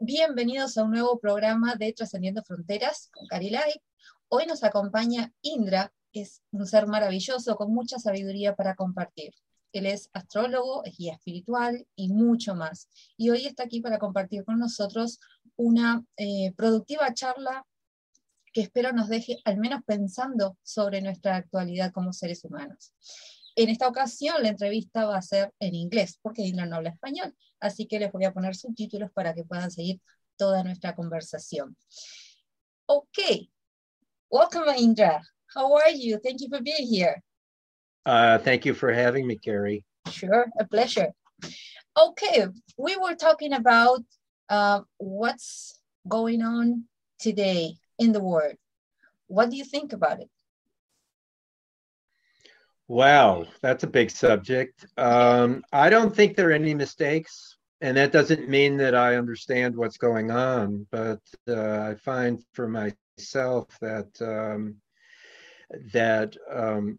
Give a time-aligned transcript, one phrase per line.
[0.00, 3.82] bienvenidos a un nuevo programa de Trascendiendo Fronteras con Cari Light.
[4.28, 9.34] Hoy nos acompaña Indra, es un ser maravilloso con mucha sabiduría para compartir.
[9.72, 12.88] Él es astrólogo, es guía espiritual y mucho más.
[13.16, 15.20] Y hoy está aquí para compartir con nosotros
[15.56, 17.66] una eh, productiva charla
[18.52, 22.92] que espero nos deje al menos pensando sobre nuestra actualidad como seres humanos.
[23.56, 27.34] En esta ocasión la entrevista va a ser en inglés, porque Indra no habla español,
[27.60, 30.00] así que les voy a poner subtítulos para que puedan seguir
[30.36, 31.76] toda nuestra conversación.
[32.86, 33.48] Ok,
[34.30, 35.22] welcome Indra.
[35.54, 36.18] How are you?
[36.18, 37.22] Thank you for being here.
[38.04, 39.84] Uh, thank you for having me, Carrie.
[40.10, 41.12] Sure, a pleasure.
[41.96, 42.46] Okay,
[42.76, 44.02] we were talking about
[44.48, 46.84] uh, what's going on
[47.18, 48.56] today in the world.
[49.28, 50.28] What do you think about it?
[52.88, 54.86] Wow, that's a big subject.
[54.98, 59.74] Um, I don't think there are any mistakes, and that doesn't mean that I understand
[59.74, 64.76] what's going on, but uh, I find for myself that um,
[65.94, 66.98] that um,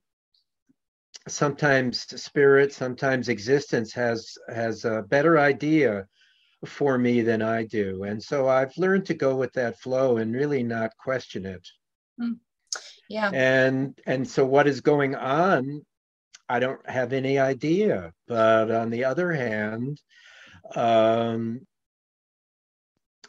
[1.28, 6.08] sometimes spirit, sometimes existence has has a better idea
[6.66, 10.34] for me than I do, and so I've learned to go with that flow and
[10.34, 11.68] really not question it.
[12.20, 12.40] Mm
[13.10, 15.82] yeah and and so what is going on
[16.50, 20.00] i don't have any idea but on the other hand
[20.76, 21.60] um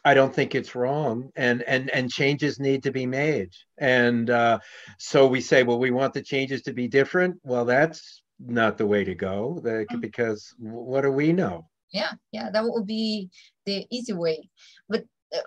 [0.07, 3.49] I don't think it's wrong, and and and changes need to be made.
[3.77, 4.59] And uh,
[4.97, 7.41] so we say, well, we want the changes to be different.
[7.43, 9.99] Well, that's not the way to go, mm.
[9.99, 11.67] because what do we know?
[11.91, 13.29] Yeah, yeah, that would be
[13.65, 14.49] the easy way.
[14.87, 15.03] But
[15.35, 15.39] uh,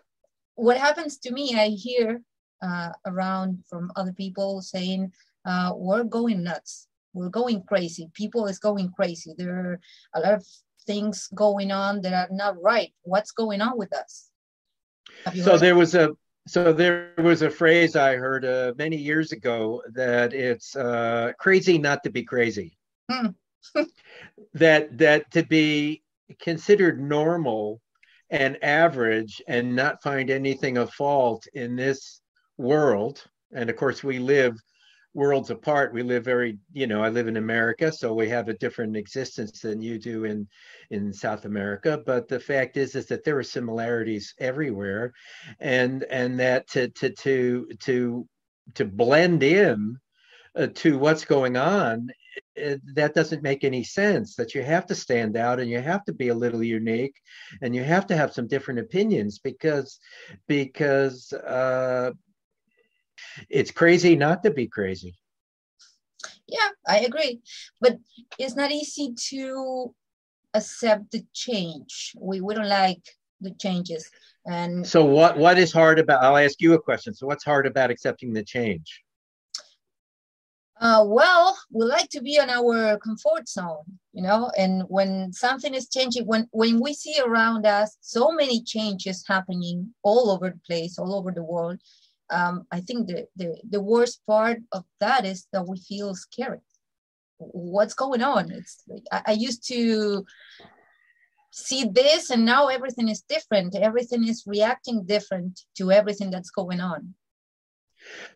[0.56, 2.20] what happens to me, I hear
[2.62, 5.12] uh, around from other people saying
[5.44, 6.86] uh, we're going nuts.
[7.12, 8.08] We're going crazy.
[8.14, 9.34] People is going crazy.
[9.36, 9.80] There are
[10.14, 10.46] a lot of
[10.86, 12.92] things going on that are not right.
[13.02, 14.30] What's going on with us?
[15.42, 16.10] So there was a
[16.46, 21.78] so there was a phrase i heard uh, many years ago that it's uh, crazy
[21.78, 22.78] not to be crazy.
[23.10, 23.28] Hmm.
[24.54, 26.02] that that to be
[26.40, 27.80] considered normal
[28.30, 32.19] and average and not find anything of fault in this
[32.60, 33.24] world.
[33.52, 34.56] And of course we live
[35.14, 35.92] worlds apart.
[35.92, 39.60] We live very you know i live in america so we have a different existence
[39.60, 40.46] than you do in
[40.90, 42.00] in south america.
[42.04, 45.12] But the fact is is that there are similarities everywhere.
[45.58, 48.28] And and that to to to to
[48.74, 49.96] to blend in
[50.56, 52.08] uh, to what's going on
[52.54, 56.04] it, that doesn't make any sense that you have to stand out and you have
[56.04, 57.16] to be a little unique
[57.62, 59.98] and you have to have some different opinions because
[60.46, 62.10] because uh,
[63.48, 65.14] it's crazy not to be crazy.
[66.46, 67.40] Yeah, I agree.
[67.80, 67.98] But
[68.38, 69.94] it's not easy to
[70.54, 72.12] accept the change.
[72.18, 73.02] We, we don't like
[73.40, 74.10] the changes.
[74.46, 77.14] And so what what is hard about I'll ask you a question.
[77.14, 79.02] So what's hard about accepting the change?
[80.80, 85.74] Uh, well, we like to be in our comfort zone, you know, and when something
[85.74, 90.60] is changing, when when we see around us so many changes happening all over the
[90.66, 91.78] place, all over the world,
[92.30, 96.60] um, I think the, the, the worst part of that is that we feel scared.
[97.38, 98.50] What's going on?
[98.50, 100.24] It's I, I used to
[101.50, 103.74] see this and now everything is different.
[103.74, 107.14] Everything is reacting different to everything that's going on.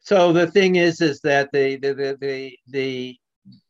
[0.01, 3.17] So the thing is, is that the the the the the,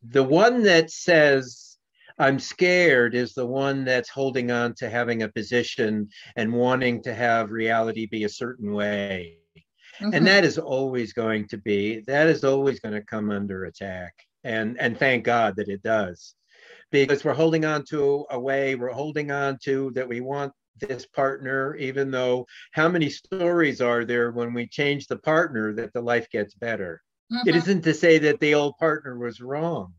[0.02, 1.76] the one that says
[2.18, 7.14] I'm scared is the one that's holding on to having a position and wanting to
[7.14, 9.38] have reality be a certain way.
[10.00, 10.14] Mm-hmm.
[10.14, 14.14] And that is always going to be, that is always going to come under attack.
[14.42, 16.34] And, and thank God that it does.
[16.90, 21.06] Because we're holding on to a way, we're holding on to that we want this
[21.06, 26.00] partner, even though how many stories are there when we change the partner that the
[26.00, 27.00] life gets better?
[27.32, 27.48] Mm-hmm.
[27.48, 29.94] It isn't to say that the old partner was wrong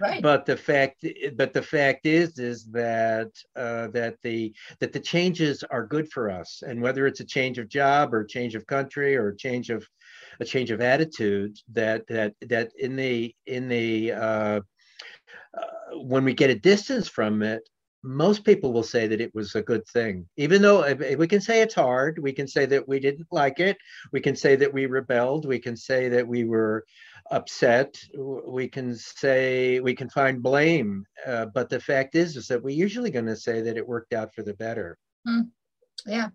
[0.00, 0.22] Right.
[0.22, 1.04] But the fact,
[1.36, 6.30] but the fact is, is that uh, that the that the changes are good for
[6.30, 9.70] us, and whether it's a change of job or change of country or a change
[9.70, 9.86] of
[10.40, 14.60] a change of attitude, that that that in the in the uh,
[15.54, 17.68] uh, when we get a distance from it,
[18.02, 21.60] most people will say that it was a good thing even though we can say
[21.60, 23.76] it's hard we can say that we didn't like it
[24.12, 26.84] we can say that we rebelled we can say that we were
[27.30, 27.98] upset
[28.46, 32.70] we can say we can find blame uh, but the fact is is that we're
[32.70, 34.96] usually going to say that it worked out for the better
[35.26, 35.48] mm.
[36.06, 36.28] yeah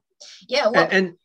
[0.48, 1.15] yeah well, and, and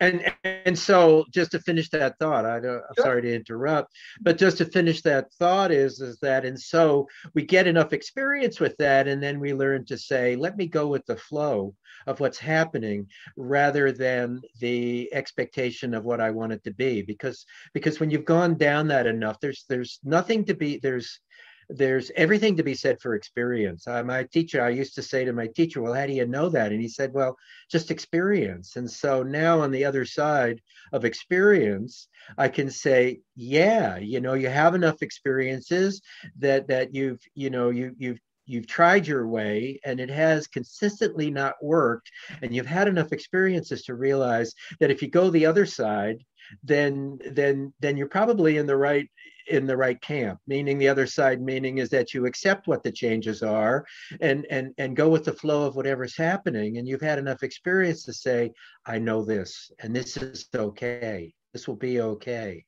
[0.00, 3.04] and and so just to finish that thought i don't i'm sure.
[3.04, 7.44] sorry to interrupt but just to finish that thought is is that and so we
[7.44, 11.04] get enough experience with that and then we learn to say let me go with
[11.06, 11.74] the flow
[12.06, 13.06] of what's happening
[13.36, 18.24] rather than the expectation of what i want it to be because because when you've
[18.24, 21.20] gone down that enough there's there's nothing to be there's
[21.68, 23.86] there's everything to be said for experience.
[23.86, 26.48] Uh, my teacher, I used to say to my teacher, Well, how do you know
[26.48, 26.72] that?
[26.72, 27.36] And he said, Well,
[27.70, 28.76] just experience.
[28.76, 30.60] And so now on the other side
[30.92, 36.00] of experience, I can say, Yeah, you know, you have enough experiences
[36.38, 41.30] that that you've, you know, you you've you've tried your way and it has consistently
[41.30, 42.10] not worked
[42.40, 46.24] and you've had enough experiences to realize that if you go the other side
[46.64, 49.10] then then then you're probably in the right
[49.50, 50.40] in the right camp.
[50.46, 53.84] Meaning the other side meaning is that you accept what the changes are
[54.20, 56.78] and and and go with the flow of whatever's happening.
[56.78, 58.52] And you've had enough experience to say
[58.86, 61.34] i know this and this is okay.
[61.52, 62.64] This will be okay.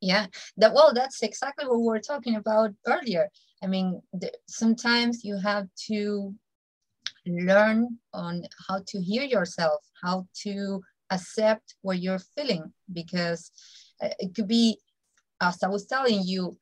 [0.00, 0.26] Yeah.
[0.56, 3.28] That well that's exactly what we were talking about earlier.
[3.62, 6.34] I mean the, sometimes you have to
[7.26, 13.50] learn on how to hear yourself how to accept what you're feeling because
[14.02, 14.78] uh, it could be
[15.40, 16.56] as I was telling you,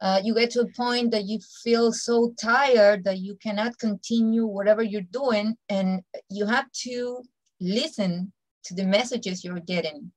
[0.00, 4.46] uh, you get to a point that you feel so tired that you cannot continue
[4.46, 7.22] whatever you're doing, and you have to
[7.60, 8.32] listen
[8.64, 10.12] to the messages you're getting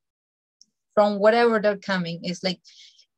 [0.93, 2.19] from whatever they're coming.
[2.21, 2.59] It's like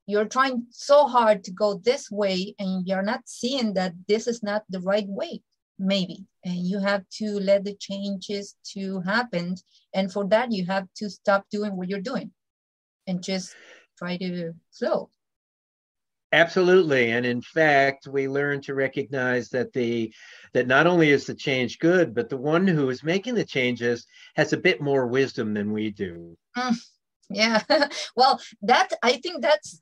[0.05, 4.41] you're trying so hard to go this way, and you're not seeing that this is
[4.41, 5.41] not the right way,
[5.79, 6.25] maybe.
[6.45, 9.55] And you have to let the changes to happen,
[9.93, 12.31] and for that you have to stop doing what you're doing,
[13.07, 13.53] and just
[14.03, 14.53] try to.
[16.31, 20.11] Absolutely, and in fact, we learn to recognize that the
[20.53, 24.07] that not only is the change good, but the one who is making the changes
[24.35, 26.35] has a bit more wisdom than we do.
[26.57, 26.75] Mm,
[27.29, 27.61] yeah,
[28.15, 29.79] well, that I think that's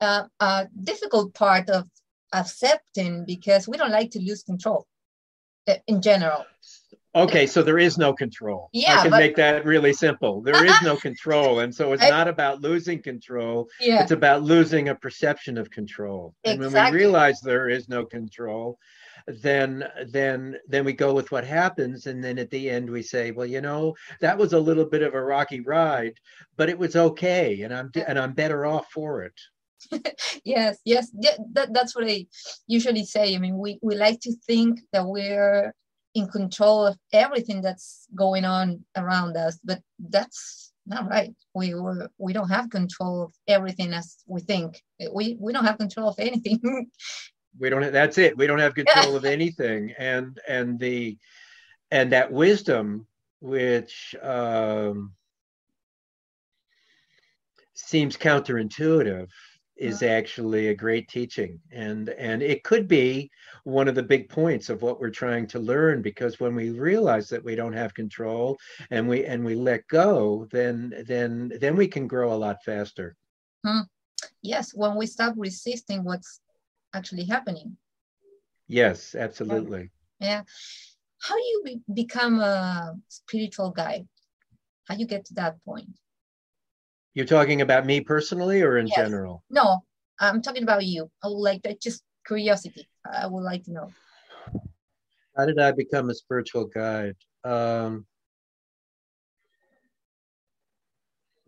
[0.00, 1.88] uh, a difficult part of
[2.32, 4.86] accepting because we don't like to lose control
[5.66, 6.44] uh, in general.
[7.14, 8.68] Okay, so there is no control.
[8.72, 9.18] Yeah, I can but...
[9.18, 10.42] make that really simple.
[10.42, 12.10] There is no control, and so it's I...
[12.10, 13.68] not about losing control.
[13.80, 14.02] Yeah.
[14.02, 16.34] It's about losing a perception of control.
[16.44, 16.66] Exactly.
[16.66, 18.78] And when we realize there is no control,
[19.26, 23.30] then then then we go with what happens, and then at the end we say,
[23.30, 26.14] well, you know, that was a little bit of a rocky ride,
[26.56, 29.40] but it was okay, and I'm and I'm better off for it.
[30.44, 31.10] yes, yes,
[31.52, 32.26] that, that's what I
[32.66, 33.34] usually say.
[33.34, 35.72] I mean, we, we like to think that we're
[36.18, 41.34] in control of everything that's going on around us but that's not right.
[41.54, 44.82] We were we don't have control of everything as we think.
[45.12, 46.90] We we don't have control of anything.
[47.60, 48.36] We don't that's it.
[48.36, 49.92] We don't have control of anything.
[49.98, 51.18] And and the
[51.90, 53.06] and that wisdom
[53.40, 55.12] which um
[57.74, 59.28] seems counterintuitive
[59.78, 63.30] is actually a great teaching and and it could be
[63.62, 67.28] one of the big points of what we're trying to learn because when we realize
[67.28, 68.58] that we don't have control
[68.90, 73.14] and we and we let go then then then we can grow a lot faster.
[73.64, 73.82] Hmm.
[74.42, 76.40] yes when we stop resisting what's
[76.92, 77.76] actually happening.
[78.66, 79.90] Yes absolutely.
[80.20, 80.42] Yeah.
[81.20, 84.08] How do you be, become a spiritual guide?
[84.86, 85.90] How do you get to that point
[87.14, 88.96] you're talking about me personally or in yes.
[88.96, 89.42] general?
[89.50, 89.80] No,
[90.20, 91.10] I'm talking about you.
[91.22, 92.88] I would like that, just curiosity.
[93.10, 93.90] I would like to know.
[95.36, 97.16] How did I become a spiritual guide?
[97.44, 98.06] Um,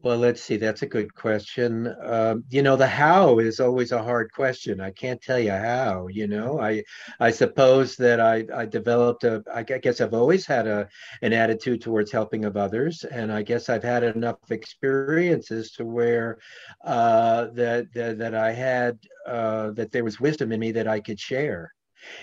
[0.02, 0.56] Well, let's see.
[0.56, 1.94] That's a good question.
[2.02, 4.80] Um, you know, the how is always a hard question.
[4.80, 6.06] I can't tell you how.
[6.06, 6.84] You know, I
[7.18, 9.42] I suppose that I I developed a.
[9.52, 10.88] I guess I've always had a
[11.20, 16.38] an attitude towards helping of others, and I guess I've had enough experiences to where
[16.82, 21.00] uh, that, that that I had uh, that there was wisdom in me that I
[21.00, 21.72] could share,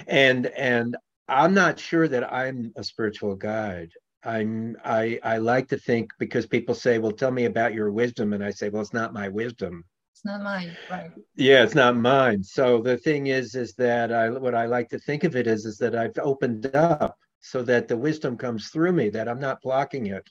[0.07, 3.91] and and I'm not sure that I'm a spiritual guide.
[4.23, 8.33] I'm I I like to think because people say, "Well, tell me about your wisdom,"
[8.33, 9.83] and I say, "Well, it's not my wisdom."
[10.13, 11.11] It's not mine, right?
[11.35, 12.43] Yeah, it's not mine.
[12.43, 15.65] So the thing is, is that I what I like to think of it is,
[15.65, 19.61] is that I've opened up so that the wisdom comes through me, that I'm not
[19.61, 20.27] blocking it.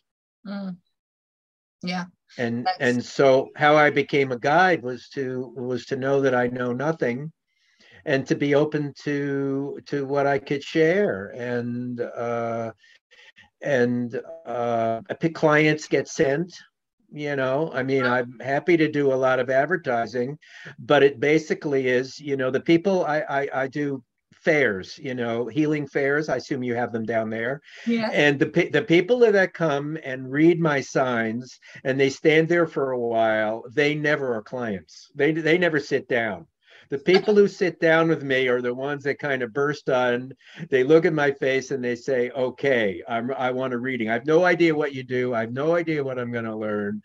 [0.46, 0.76] Mm.
[1.82, 2.06] Yeah.
[2.38, 2.78] And That's...
[2.80, 6.72] and so how I became a guide was to was to know that I know
[6.72, 7.32] nothing
[8.04, 12.72] and to be open to to what I could share and uh
[13.62, 16.54] and uh, I pick clients get sent
[17.12, 20.36] you know i mean i'm happy to do a lot of advertising
[20.80, 24.02] but it basically is you know the people i i, I do
[24.46, 26.28] fairs, you know, healing fairs.
[26.28, 27.60] I assume you have them down there.
[27.84, 28.10] Yeah.
[28.12, 32.92] And the the people that come and read my signs and they stand there for
[32.92, 35.10] a while, they never are clients.
[35.16, 36.46] They they never sit down.
[36.88, 40.32] The people who sit down with me are the ones that kind of burst on.
[40.70, 44.08] They look at my face and they say, "Okay, I'm, I want a reading.
[44.08, 45.34] I have no idea what you do.
[45.34, 47.02] I have no idea what I'm going to learn,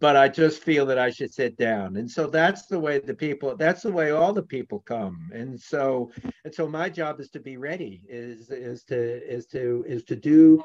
[0.00, 1.96] but I just feel that I should sit down.
[1.96, 5.30] And so that's the way the people, that's the way all the people come.
[5.32, 6.10] And so,
[6.44, 10.16] and so my job is to be ready, is is to is to is to
[10.16, 10.62] do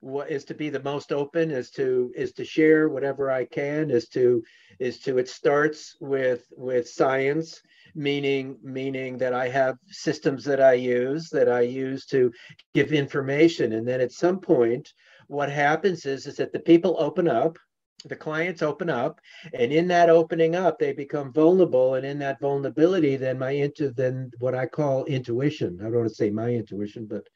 [0.00, 3.90] what is to be the most open, is to is to share whatever I can,
[3.90, 4.42] is to
[4.78, 7.60] is to it starts with with science
[7.94, 12.32] meaning meaning that I have systems that I use that I use to
[12.74, 13.72] give information.
[13.74, 14.92] And then at some point
[15.26, 17.58] what happens is is that the people open up
[18.06, 19.20] the clients open up
[19.52, 21.94] and in that opening up they become vulnerable.
[21.96, 25.78] And in that vulnerability then my into then what i call intuition.
[25.80, 27.26] I don't want to say my intuition but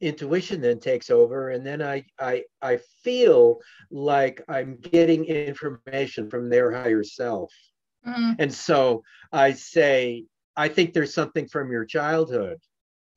[0.00, 3.58] intuition then takes over and then i i i feel
[3.90, 7.52] like i'm getting information from their higher self
[8.06, 8.32] mm-hmm.
[8.38, 10.24] and so i say
[10.56, 12.58] i think there's something from your childhood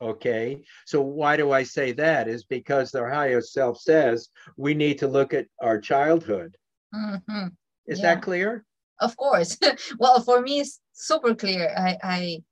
[0.02, 5.00] okay so why do i say that is because their higher self says we need
[5.00, 6.56] to look at our childhood
[6.94, 7.48] Mm-hmm.
[7.88, 8.16] Is yeah.
[8.16, 8.66] that clear?
[9.00, 9.58] Of course.
[10.00, 11.74] well, for me, it's super clear.
[11.78, 12.44] I, I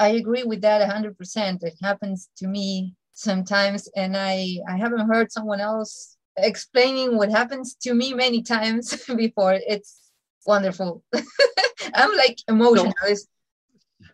[0.00, 1.62] I agree with that 100%.
[1.62, 7.74] It happens to me sometimes, and I I haven't heard someone else explaining what happens
[7.82, 9.58] to me many times before.
[9.66, 10.10] It's
[10.46, 11.04] wonderful.
[11.94, 12.94] I'm like emotional.
[13.06, 13.14] So,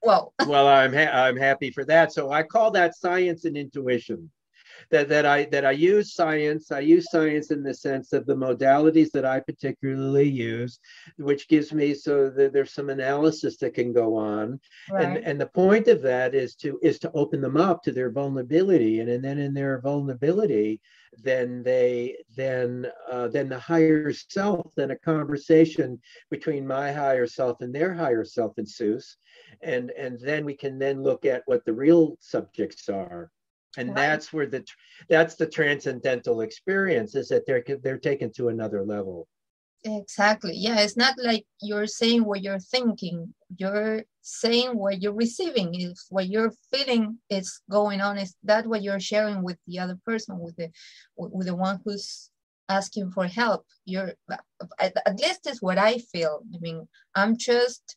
[0.03, 2.13] well, well, I'm ha- I'm happy for that.
[2.13, 4.31] So I call that science and intuition
[4.91, 6.71] that, that I that I use science.
[6.71, 10.79] I use science in the sense of the modalities that I particularly use,
[11.19, 14.61] which gives me so that there's some analysis that can go on.
[14.91, 15.05] Right.
[15.05, 18.11] And and the point of that is to is to open them up to their
[18.11, 19.01] vulnerability.
[19.01, 20.81] And, and then in their vulnerability,
[21.23, 27.61] then they then uh, then the higher self, then a conversation between my higher self
[27.61, 29.17] and their higher self ensues.
[29.63, 33.31] And and then we can then look at what the real subjects are
[33.77, 33.97] and right.
[33.97, 34.65] that's where the
[35.09, 39.29] that's the transcendental experience is that they're they're taken to another level.
[39.85, 40.55] Exactly.
[40.55, 43.35] Yeah it's not like you're saying what you're thinking.
[43.57, 45.75] You're saying what you're receiving.
[45.75, 49.99] Is what you're feeling is going on is that what you're sharing with the other
[50.05, 50.71] person with the
[51.17, 52.31] with the one who's
[52.69, 53.65] asking for help.
[53.85, 54.15] You're
[54.81, 56.43] at, at least is what i feel.
[56.55, 57.97] I mean i'm just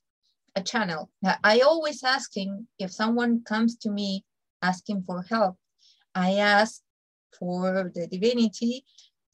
[0.56, 1.10] a channel.
[1.44, 4.26] I always asking if someone comes to me
[4.62, 5.56] asking for help
[6.16, 6.82] I ask
[7.38, 8.84] for the divinity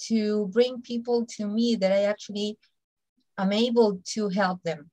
[0.08, 2.58] to bring people to me that I actually
[3.38, 4.90] am able to help them.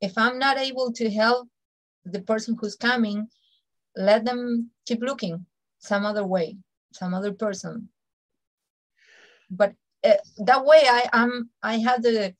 [0.00, 1.48] If I'm not able to help
[2.04, 3.28] the person who's coming,
[3.96, 5.46] let them keep looking
[5.78, 6.56] some other way,
[6.92, 7.88] some other person.
[9.50, 9.74] But
[10.04, 12.34] uh, that way, I am I have the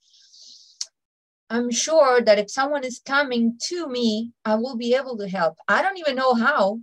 [1.50, 5.58] I'm sure that if someone is coming to me, I will be able to help.
[5.68, 6.80] I don't even know how,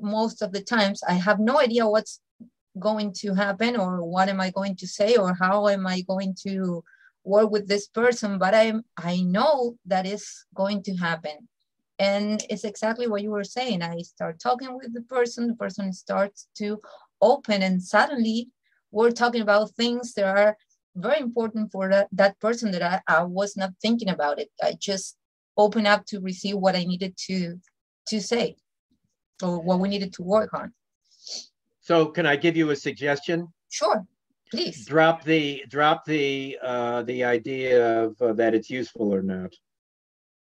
[0.00, 2.20] most of the times I have no idea what's
[2.78, 6.34] going to happen or what am I going to say or how am I going
[6.46, 6.82] to
[7.24, 11.48] work with this person, but I I know that is going to happen.
[11.98, 13.82] And it's exactly what you were saying.
[13.82, 16.80] I start talking with the person, the person starts to
[17.20, 18.48] open, and suddenly
[18.90, 20.56] we're talking about things that are
[20.96, 24.50] very important for that, that person that I, I was not thinking about it.
[24.62, 25.16] I just
[25.56, 27.60] open up to receive what I needed to
[28.08, 28.56] to say
[29.42, 30.72] or what we needed to work on.
[31.80, 33.48] So can I give you a suggestion?
[33.70, 34.04] Sure,
[34.50, 34.86] please.
[34.86, 39.52] Drop the drop the uh, the idea of uh, that it's useful or not.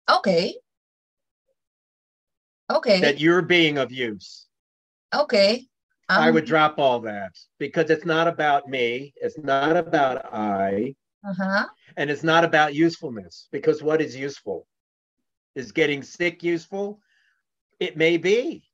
[0.08, 0.54] Okay.
[2.70, 3.00] Okay.
[3.00, 4.46] That you're being of use.
[5.14, 5.66] Okay.
[6.08, 9.14] Um, I would drop all that because it's not about me.
[9.16, 10.94] It's not about I.
[11.26, 11.66] Uh-huh.
[11.96, 14.66] And it's not about usefulness because what is useful?
[15.54, 17.00] Is getting sick useful?
[17.80, 18.64] It may be.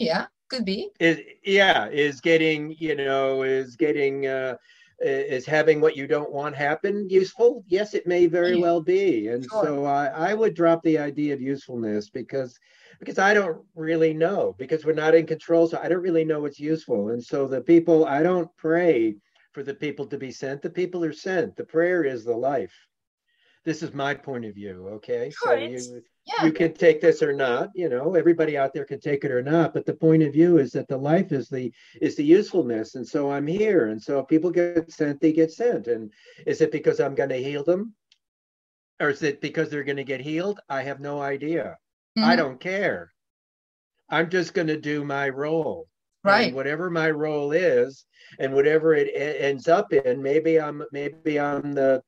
[0.00, 0.88] Yeah, could be.
[0.98, 4.56] Is yeah, is getting, you know, is getting uh
[5.02, 7.64] is having what you don't want happen useful?
[7.68, 8.62] Yes, it may very yeah.
[8.62, 9.28] well be.
[9.28, 9.64] And sure.
[9.64, 12.58] so I, I would drop the idea of usefulness because
[12.98, 15.68] because I don't really know because we're not in control.
[15.68, 17.10] So I don't really know what's useful.
[17.10, 19.16] And so the people I don't pray
[19.52, 20.62] for the people to be sent.
[20.62, 21.56] The people are sent.
[21.56, 22.74] The prayer is the life.
[23.64, 24.88] This is my point of view.
[24.94, 25.30] Okay.
[25.30, 26.44] Sure, so you yeah.
[26.44, 29.42] you can take this or not you know everybody out there can take it or
[29.42, 32.94] not but the point of view is that the life is the is the usefulness
[32.94, 36.12] and so i'm here and so if people get sent they get sent and
[36.46, 37.94] is it because i'm going to heal them
[39.00, 41.74] or is it because they're going to get healed i have no idea
[42.18, 42.28] Mm-hmm.
[42.28, 43.12] I don't care.
[44.08, 45.86] I'm just going to do my role.
[46.24, 46.48] Right.
[46.48, 48.04] And whatever my role is,
[48.38, 52.02] and whatever it ends up in, maybe I'm maybe I'm the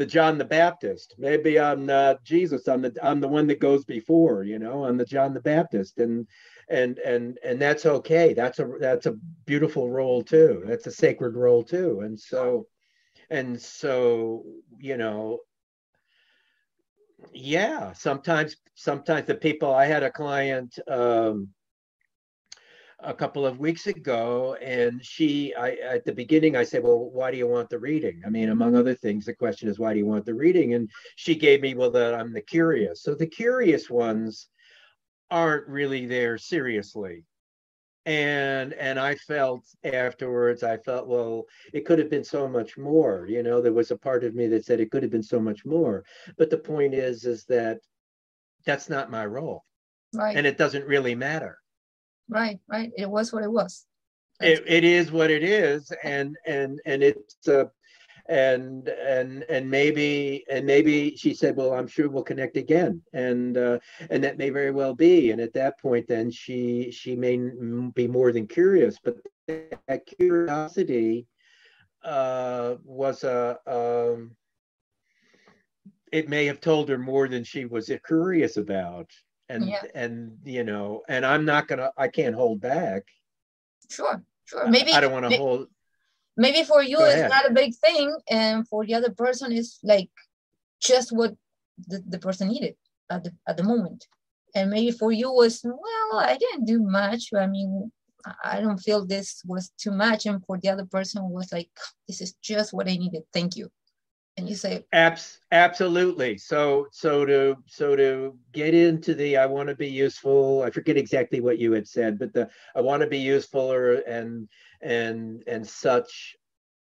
[0.00, 1.14] the John the Baptist.
[1.18, 2.68] Maybe I'm not Jesus.
[2.68, 4.44] I'm the I'm the one that goes before.
[4.44, 6.26] You know, I'm the John the Baptist, and
[6.70, 8.32] and and and that's okay.
[8.32, 10.62] That's a that's a beautiful role too.
[10.66, 12.00] That's a sacred role too.
[12.00, 12.66] And so,
[13.28, 14.44] and so
[14.78, 15.40] you know,
[17.34, 17.92] yeah.
[17.92, 20.78] Sometimes sometimes the people I had a client.
[20.88, 21.50] Um,
[23.02, 27.30] a couple of weeks ago and she i at the beginning i said well why
[27.30, 28.22] do you want the reading?
[28.26, 28.80] I mean among mm-hmm.
[28.80, 30.74] other things the question is why do you want the reading?
[30.74, 33.02] And she gave me well that i'm the curious.
[33.02, 34.48] So the curious ones
[35.30, 37.24] aren't really there seriously.
[38.06, 43.26] And and i felt afterwards i felt well it could have been so much more.
[43.28, 45.40] You know there was a part of me that said it could have been so
[45.40, 46.04] much more.
[46.36, 47.78] But the point is is that
[48.66, 49.64] that's not my role.
[50.12, 50.36] Right.
[50.36, 51.59] And it doesn't really matter
[52.30, 52.90] right right.
[52.96, 53.86] It was what it was.
[54.40, 57.66] It, it is what it is and and and it's uh
[58.30, 63.58] and and and maybe and maybe she said well i'm sure we'll connect again and
[63.58, 67.36] uh and that may very well be and at that point then she she may
[67.94, 69.16] be more than curious but
[69.48, 71.26] that curiosity
[72.04, 74.30] uh was a um
[76.12, 79.10] it may have told her more than she was curious about
[79.50, 79.82] and yeah.
[79.94, 83.02] and you know and i'm not gonna i can't hold back.
[83.90, 84.68] Sure sure.
[84.68, 85.68] Maybe i don't want to hold
[86.36, 90.10] maybe for you it's not a big thing and for the other person it's like
[90.80, 91.34] just what
[91.88, 92.76] the, the person needed
[93.10, 94.06] at the at the moment.
[94.54, 97.92] And maybe for you was well i didn't do much i mean
[98.44, 101.70] i don't feel this was too much and for the other person was like
[102.08, 103.22] this is just what i needed.
[103.32, 103.70] Thank you
[104.40, 106.38] and you say Abs- absolutely.
[106.38, 110.96] So so to so to get into the i want to be useful i forget
[110.96, 114.48] exactly what you had said but the i want to be useful or and
[114.80, 116.36] and and such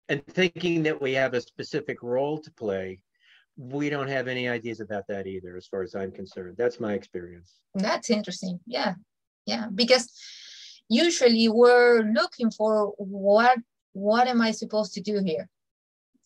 [0.09, 3.01] and thinking that we have a specific role to play
[3.57, 6.57] we don't have any ideas about that either as far as i'm concerned.
[6.57, 7.61] That's my experience.
[7.75, 8.61] That's interesting.
[8.67, 8.95] Yeah.
[9.45, 9.67] Yeah.
[9.75, 10.11] Because
[10.89, 13.59] usually we're looking for what
[13.93, 15.49] what am i supposed to do here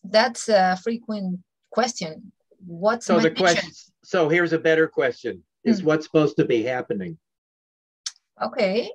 [0.09, 1.39] that's a frequent
[1.71, 2.31] question.
[2.65, 3.71] What's so the question?
[4.03, 5.87] So here's a better question: Is hmm.
[5.87, 7.17] what's supposed to be happening?
[8.41, 8.91] Okay.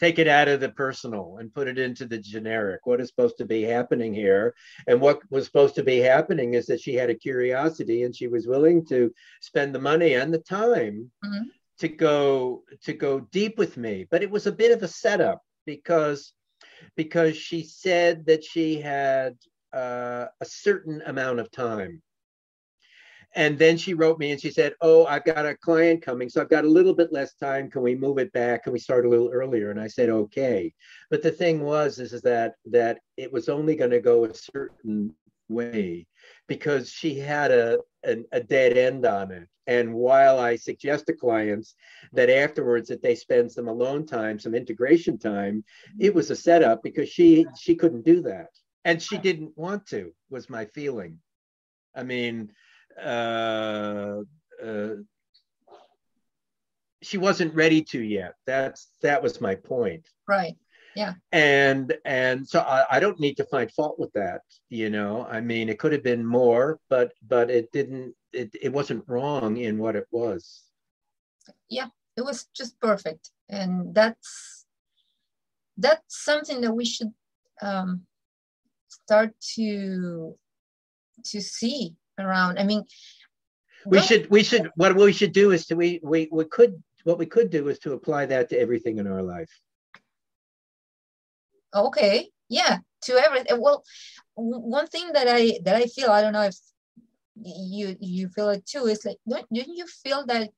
[0.00, 2.80] Take it out of the personal and put it into the generic.
[2.84, 4.52] What is supposed to be happening here?
[4.88, 8.26] And what was supposed to be happening is that she had a curiosity and she
[8.26, 11.44] was willing to spend the money and the time mm-hmm.
[11.78, 14.06] to go to go deep with me.
[14.10, 16.32] But it was a bit of a setup because
[16.96, 19.36] because she said that she had
[19.72, 22.02] uh, a certain amount of time.
[23.34, 26.28] And then she wrote me and she said, Oh, I've got a client coming.
[26.28, 27.70] So I've got a little bit less time.
[27.70, 28.64] Can we move it back?
[28.64, 29.70] Can we start a little earlier?
[29.70, 30.72] And I said, Okay.
[31.10, 34.34] But the thing was, is, is that that it was only going to go a
[34.34, 35.14] certain
[35.48, 36.06] way
[36.46, 39.48] because she had a, a, a dead end on it.
[39.66, 41.74] And while I suggest to clients
[42.12, 45.64] that afterwards that they spend some alone time, some integration time,
[45.98, 48.48] it was a setup because she she couldn't do that
[48.84, 51.18] and she didn't want to was my feeling.
[51.94, 52.52] I mean
[53.02, 54.20] uh,
[54.62, 54.94] uh,
[57.02, 58.34] she wasn't ready to yet.
[58.46, 60.06] That's that was my point.
[60.28, 60.56] Right.
[60.94, 61.14] Yeah.
[61.32, 65.26] And and so I, I don't need to find fault with that you know?
[65.30, 69.56] I mean it could have been more but but it didn't it, it wasn't wrong
[69.58, 70.62] in what it was.
[71.68, 73.30] Yeah it was just perfect.
[73.48, 74.66] And that's
[75.76, 77.12] that's something that we should
[77.60, 78.02] um,
[78.92, 80.36] start to
[81.24, 82.82] to see around i mean
[83.86, 87.18] we should we should what we should do is to we we, we could what
[87.18, 89.50] we could do is to apply that to everything in our life.
[91.74, 93.82] Okay yeah to everything well
[94.34, 96.56] one thing that i that i feel i don't know if
[97.42, 100.50] you you feel it too is like don't, don't you feel that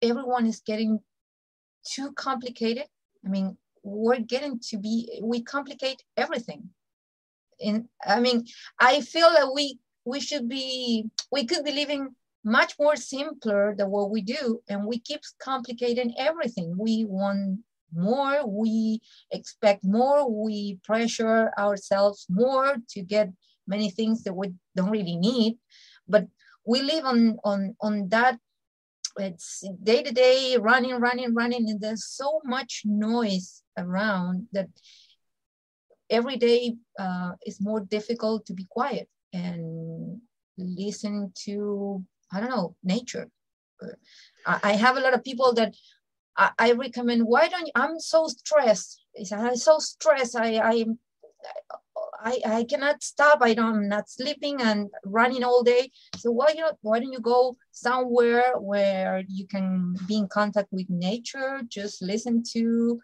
[0.00, 1.00] everyone is getting
[1.84, 2.84] too complicated?
[3.26, 6.70] I mean we're getting to be we complicate everything
[7.60, 8.44] in i mean
[8.78, 13.90] i feel that we we should be we could be living much more simpler than
[13.90, 16.74] what we do and we keep complicating everything.
[16.78, 17.60] We want
[17.92, 19.00] more we
[19.32, 23.30] expect more we pressure ourselves more to get
[23.66, 25.58] many things that we don't really need.
[26.08, 26.28] But
[26.64, 28.38] we live on on on that
[29.16, 34.68] it's day to day running running running and there's so much noise around that
[36.10, 40.20] every day uh, it's more difficult to be quiet and
[40.58, 43.28] listen to i don't know nature
[44.46, 45.74] I have a lot of people that
[46.36, 47.22] I, I recommend.
[47.26, 47.72] Why don't you?
[47.74, 49.04] I'm so stressed.
[49.32, 50.36] I'm so stressed.
[50.36, 50.84] I I
[52.22, 53.38] I, I cannot stop.
[53.40, 55.90] I don't, I'm not sleeping and running all day.
[56.16, 60.88] So why you why don't you go somewhere where you can be in contact with
[60.90, 63.00] nature, just listen to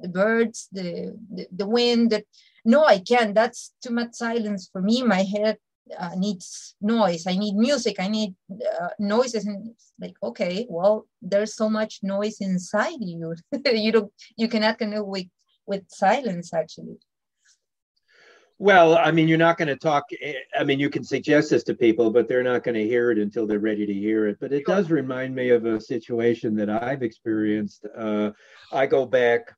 [0.00, 2.10] the birds, the the, the wind.
[2.10, 2.24] That
[2.64, 3.34] no, I can't.
[3.34, 5.02] That's too much silence for me.
[5.02, 5.58] My head
[5.98, 7.26] uh, needs noise.
[7.26, 7.96] I need music.
[7.98, 9.46] I need uh, noises.
[9.46, 13.34] And it's like, okay, well, there's so much noise inside you.
[13.64, 15.26] you don't, you cannot connect with
[15.66, 16.98] with silence actually.
[18.58, 20.04] Well, I mean, you're not going to talk.
[20.20, 23.10] Eh, I mean, you can suggest this to people, but they're not going to hear
[23.10, 24.38] it until they're ready to hear it.
[24.40, 27.86] But it does remind me of a situation that I've experienced.
[27.96, 28.30] Uh,
[28.72, 29.52] I go back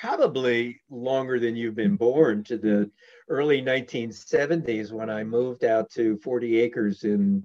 [0.00, 2.90] probably longer than you've been born to the
[3.28, 7.42] early 1970s when I moved out to 40 acres in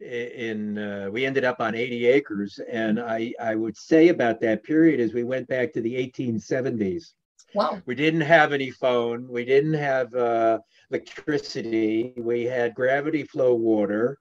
[0.00, 4.64] in uh, we ended up on 80 acres and I I would say about that
[4.64, 7.12] period as we went back to the 1870s
[7.54, 7.80] Wow.
[7.86, 9.28] We didn't have any phone.
[9.28, 10.58] We didn't have uh,
[10.90, 12.12] electricity.
[12.16, 14.18] We had gravity flow water,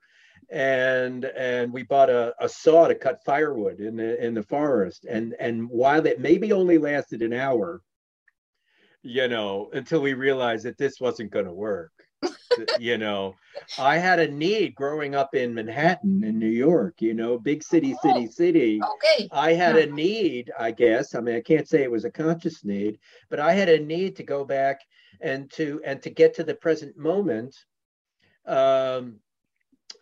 [0.50, 5.06] and and we bought a, a saw to cut firewood in the in the forest.
[5.06, 7.82] And and while it maybe only lasted an hour,
[9.02, 11.92] you know, until we realized that this wasn't going to work
[12.80, 13.36] you know,
[13.78, 17.96] I had a need growing up in Manhattan in New York, you know, big city,
[18.02, 18.82] city, city.
[18.82, 19.30] Okay.
[19.32, 21.16] I had a need, I guess.
[21.16, 24.16] I mean, I can't say it was a conscious need, but I had a need
[24.18, 24.82] to go back
[25.22, 27.56] and to and to get to the present moment.
[28.46, 29.20] Um,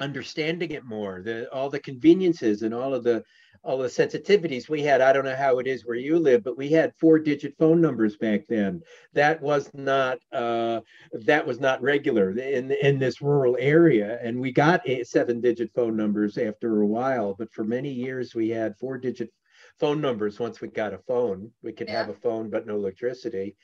[0.01, 3.23] understanding it more the all the conveniences and all of the
[3.63, 5.01] all the sensitivities we had.
[5.01, 7.79] I don't know how it is where you live but we had four digit phone
[7.79, 8.81] numbers back then.
[9.13, 10.81] That was not uh,
[11.13, 14.19] that was not regular in in this rural area.
[14.23, 18.33] And we got eight, seven digit phone numbers after a while but for many years
[18.33, 19.31] we had four digit
[19.79, 21.51] phone numbers once we got a phone.
[21.63, 21.97] We could yeah.
[21.97, 23.55] have a phone but no electricity.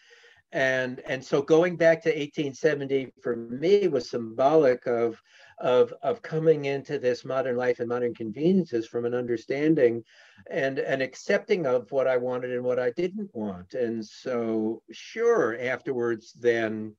[0.52, 5.22] And and so going back to 1870 for me was symbolic of
[5.60, 10.04] of of coming into this modern life and modern conveniences from an understanding
[10.50, 13.74] and an accepting of what I wanted and what I didn't want.
[13.74, 16.96] And so, sure, afterwards, then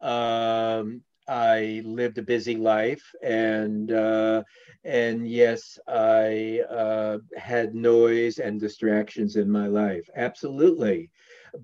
[0.00, 4.42] um, I lived a busy life, and uh,
[4.84, 10.08] and yes, I uh, had noise and distractions in my life.
[10.16, 11.10] Absolutely,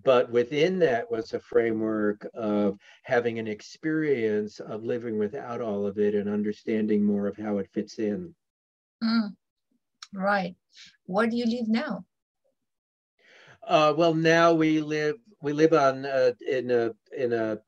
[0.05, 5.99] but within that was a framework of having an experience of living without all of
[5.99, 8.35] it and understanding more of how it fits in.
[9.03, 9.35] Mm,
[10.15, 10.55] right.
[11.07, 12.05] Where do you live now?
[13.67, 17.59] Uh, well, now we live we live on uh, in a in a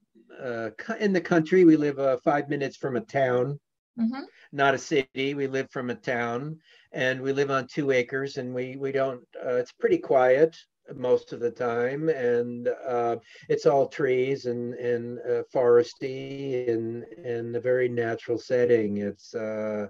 [0.43, 1.65] uh, in the country.
[1.65, 3.59] We live uh, five minutes from a town,
[3.99, 4.23] mm-hmm.
[4.53, 5.35] not a city.
[5.35, 6.59] We live from a town,
[6.93, 9.23] and we live on two acres, and we we don't.
[9.45, 10.57] Uh, it's pretty quiet
[10.95, 13.17] most of the time, and uh,
[13.49, 18.99] it's all trees and and uh, foresty and and a very natural setting.
[18.99, 19.87] It's uh,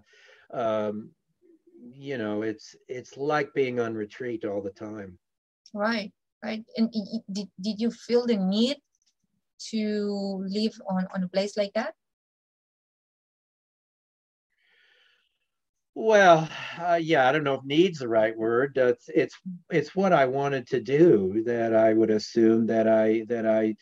[0.52, 1.10] um,
[1.92, 5.18] you know, it's it's like being on retreat all the time.
[5.74, 6.64] Right, right.
[6.76, 6.92] And
[7.32, 8.78] did did you feel the need
[9.70, 11.94] to live on on a place like that?
[16.00, 16.48] Well,
[16.80, 18.76] uh, yeah, I don't know if needs the right word.
[18.76, 19.34] It's it's
[19.68, 21.42] it's what I wanted to do.
[21.46, 23.74] That I would assume that I that I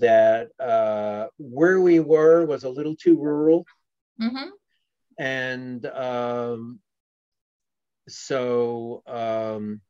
[0.00, 3.66] that uh, where we were was a little too rural,
[4.18, 4.48] mm-hmm.
[5.18, 6.80] and um,
[8.08, 9.82] so um,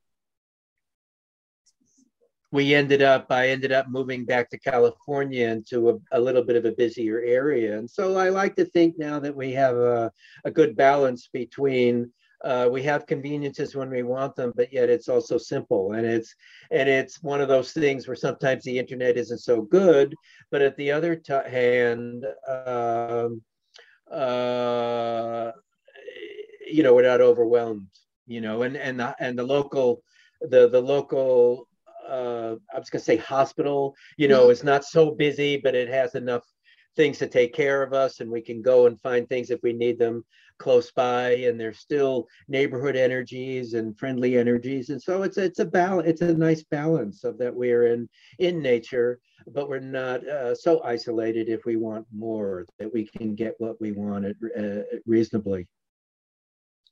[2.52, 6.54] we ended up i ended up moving back to california into a, a, little bit
[6.54, 7.76] of a busier area.
[7.76, 10.12] And so i like to think now that we have a,
[10.44, 12.12] a good balance between
[12.44, 15.92] uh, we have conveniences when we want them but yet it's also simple.
[15.92, 16.34] And it's
[16.70, 20.14] and it's one of those things where sometimes the internet isn't so good
[20.50, 23.42] but at the other t- hand um,
[24.10, 25.50] uh,
[26.70, 27.86] you know we're not overwhelmed
[28.26, 30.02] you know and and the, and the local
[30.40, 31.68] the the local
[32.08, 33.94] uh, I was going to say hospital.
[34.16, 34.52] You know, mm-hmm.
[34.52, 36.44] it's not so busy, but it has enough
[36.96, 39.72] things to take care of us, and we can go and find things if we
[39.72, 40.24] need them
[40.58, 41.30] close by.
[41.36, 46.08] And there's still neighborhood energies and friendly energies, and so it's it's a balance.
[46.08, 50.82] It's a nice balance of that we're in in nature, but we're not uh, so
[50.82, 51.48] isolated.
[51.48, 55.66] If we want more, that we can get what we want uh, reasonably.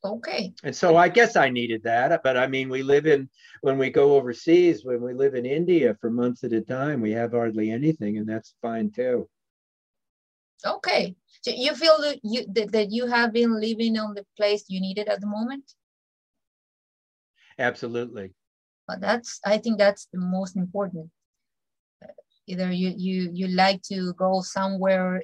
[0.02, 0.54] Okay.
[0.64, 2.22] And so I guess I needed that.
[2.22, 3.28] But I mean, we live in,
[3.60, 7.12] when we go overseas, when we live in India for months at a time, we
[7.12, 9.28] have hardly anything, and that's fine too.
[10.64, 11.16] Okay.
[11.42, 14.80] So you feel that you that, that you have been living on the place you
[14.80, 15.72] needed at the moment?
[17.58, 18.32] Absolutely.
[18.86, 21.10] But that's I think that's the most important.
[22.46, 25.22] Either you you you like to go somewhere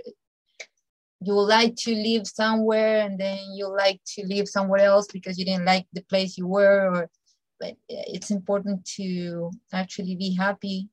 [1.20, 5.44] you like to live somewhere and then you like to live somewhere else because you
[5.44, 7.10] didn't like the place you were or
[7.58, 10.88] but it's important to actually be happy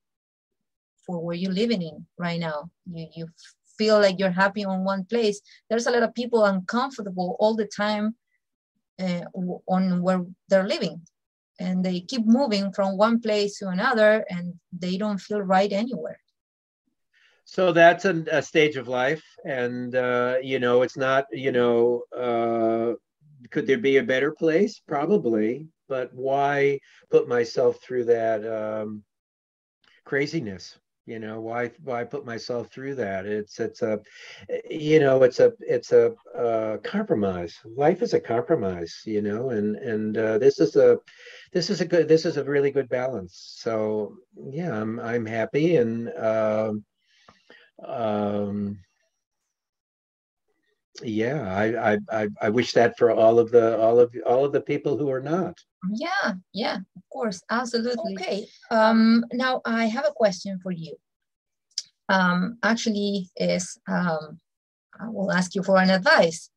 [1.05, 2.69] for where you're living in right now.
[2.86, 3.27] You you
[3.77, 5.41] feel like you're happy on one place.
[5.69, 8.15] There's a lot of people uncomfortable all the time
[9.01, 9.23] uh,
[9.67, 11.01] on where they're living
[11.59, 16.19] and they keep moving from one place to another and they don't feel right anywhere
[17.45, 22.01] so that's a, a stage of life and uh, you know it's not you know
[22.15, 22.93] uh,
[23.51, 24.79] could there be a better place?
[24.88, 26.79] Probably but why
[27.12, 29.03] put myself through that um,
[30.06, 30.77] craziness?
[31.06, 33.25] You know why why put myself through that?
[33.25, 33.99] It's it's a
[34.69, 37.60] you know it's a it's a uh, compromise.
[37.65, 40.97] Life is a compromise you know and and uh, this is a
[41.51, 43.56] this is a good this is a really good balance.
[43.58, 44.15] So
[44.51, 46.73] yeah i'm i'm happy and uh,
[47.86, 48.80] um,
[51.02, 54.62] yeah, I, I I wish that for all of the all of all of the
[54.62, 55.58] people who are not.
[55.91, 58.13] Yeah, yeah, of course, absolutely.
[58.13, 58.48] Okay.
[58.69, 60.96] Um, now I have a question for you.
[62.10, 64.39] Um, actually, is um,
[65.00, 66.50] I will ask you for an advice.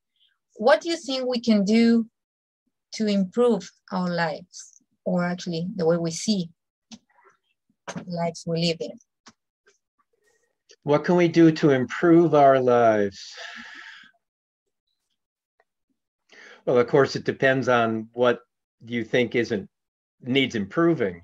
[0.57, 2.07] What do you think we can do
[2.95, 6.51] to improve our lives, or actually the way we see
[8.07, 8.99] lives we live in?
[10.87, 13.35] What can we do to improve our lives?
[16.64, 18.38] Well, of course, it depends on what
[18.87, 19.68] you think isn't
[20.22, 21.22] needs improving.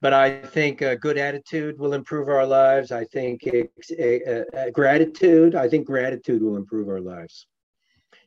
[0.00, 2.90] But I think a good attitude will improve our lives.
[2.90, 5.54] I think a, a, a gratitude.
[5.54, 7.46] I think gratitude will improve our lives.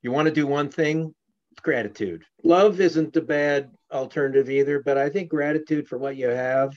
[0.03, 1.13] You want to do one thing,
[1.62, 2.23] gratitude.
[2.45, 6.73] Love isn't a bad alternative either, but I think gratitude for what you have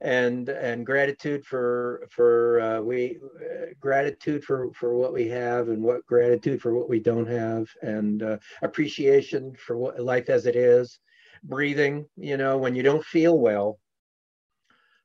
[0.00, 5.82] and and gratitude for for uh, we uh, gratitude for for what we have and
[5.82, 10.56] what gratitude for what we don't have and uh, appreciation for what life as it
[10.56, 10.98] is.
[11.42, 13.78] Breathing you know when you don't feel well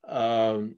[0.07, 0.75] um,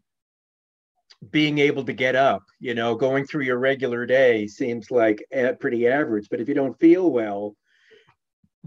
[1.31, 5.23] being able to get up you know going through your regular day seems like
[5.59, 7.55] pretty average but if you don't feel well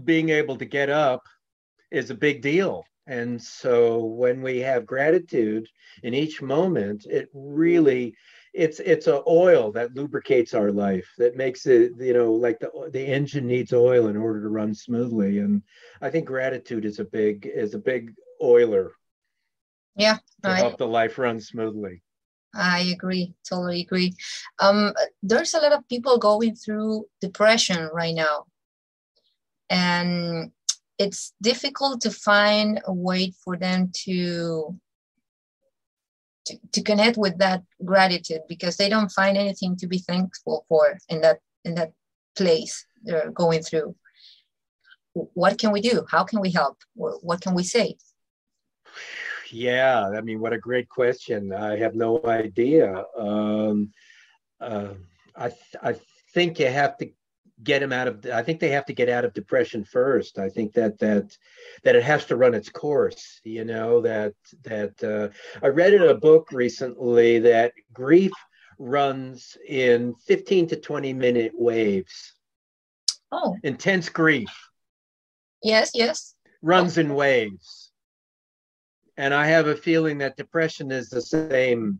[0.03, 1.21] being able to get up
[1.91, 5.67] is a big deal and so when we have gratitude
[6.03, 8.15] in each moment, it really
[8.53, 12.69] it's it's a oil that lubricates our life that makes it you know like the
[12.91, 15.39] the engine needs oil in order to run smoothly.
[15.39, 15.61] And
[16.01, 18.91] i think gratitude is a big is a big oiler
[19.95, 22.01] yeah to I, help the life run smoothly.
[22.53, 24.15] I agree totally agree.
[24.59, 24.93] Um
[25.23, 28.45] there's a lot of people going through depression right now.
[29.69, 30.51] And
[30.97, 34.75] it's difficult to find a way for them to,
[36.71, 41.21] to connect with that gratitude because they don't find anything to be thankful for in
[41.21, 41.91] that in that
[42.35, 43.95] place they're going through.
[45.13, 46.05] What can we do?
[46.09, 46.77] How can we help?
[46.93, 47.97] What can we say?
[49.49, 51.53] Yeah i mean what a great question.
[51.53, 53.05] I have no idea.
[53.17, 53.91] Um,
[54.59, 54.93] uh,
[55.35, 55.95] I, th- I
[56.33, 57.09] think you have to
[57.63, 60.37] get him out of i think they have to get out of depression first.
[60.37, 61.35] I think that that
[61.83, 65.29] that it has to run its course you know that that uh,
[65.63, 68.31] i read in a book recently that grief
[68.79, 72.33] runs in 15 to 20 minute waves.
[73.31, 73.55] Oh.
[73.63, 74.49] Intense grief.
[75.63, 76.35] Yes yes.
[76.61, 77.91] Runs in waves.
[79.17, 81.99] And i have a feeling that depression is the same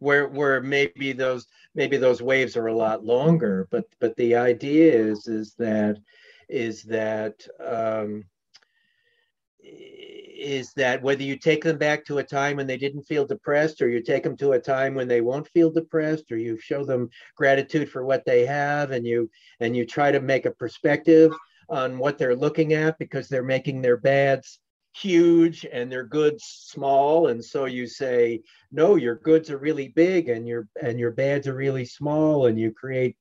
[0.00, 4.92] where where maybe those maybe those waves are a lot longer but but the idea
[4.92, 5.96] is is that
[6.48, 8.24] is that um,
[10.40, 13.82] is that whether you take them back to a time when they didn't feel depressed
[13.82, 16.82] or you take them to a time when they won't feel depressed or you show
[16.84, 21.32] them gratitude for what they have and you and you try to make a perspective
[21.68, 24.58] on what they're looking at because they're making their bads
[24.94, 27.28] huge and their goods small.
[27.28, 31.46] And so you say no your goods are really big and your and your bads
[31.46, 32.46] are really small.
[32.46, 33.16] And you create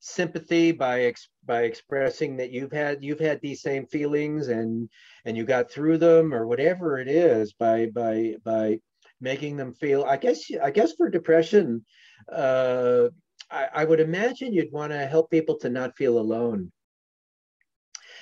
[0.00, 4.88] sympathy by ex, by expressing that you've had you've had these same feelings and
[5.26, 8.80] and you got through them or whatever it is by by by
[9.20, 11.84] making them feel i guess i guess for depression
[12.32, 13.08] uh
[13.50, 16.72] I, I would imagine you'd want to help people to not feel alone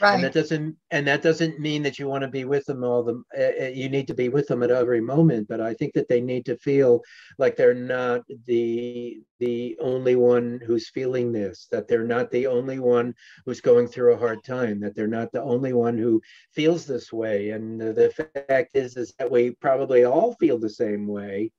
[0.01, 0.15] Right.
[0.15, 3.03] And that doesn't and that doesn't mean that you want to be with them all
[3.03, 6.09] the uh, you need to be with them at every moment, but I think that
[6.09, 7.03] they need to feel
[7.37, 12.79] like they're not the the only one who's feeling this, that they're not the only
[12.79, 16.21] one who's going through a hard time, that they're not the only one who
[16.53, 17.51] feels this way.
[17.51, 18.13] And the
[18.49, 21.51] fact is is that we probably all feel the same way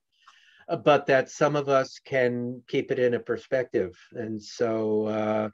[0.84, 3.98] but that some of us can keep it in a perspective.
[4.14, 5.50] And so uh,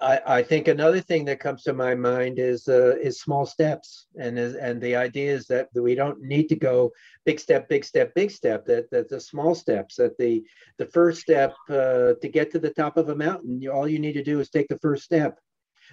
[0.00, 4.06] I, I, think another thing that comes to my mind is uh, is small steps,
[4.20, 6.92] and is, and the idea is that we don't need to go
[7.24, 8.66] big step, big step, big step.
[8.66, 9.96] That that the small steps.
[9.96, 10.44] That the
[10.78, 13.98] the first step uh, to get to the top of a mountain, you, all you
[13.98, 15.38] need to do is take the first step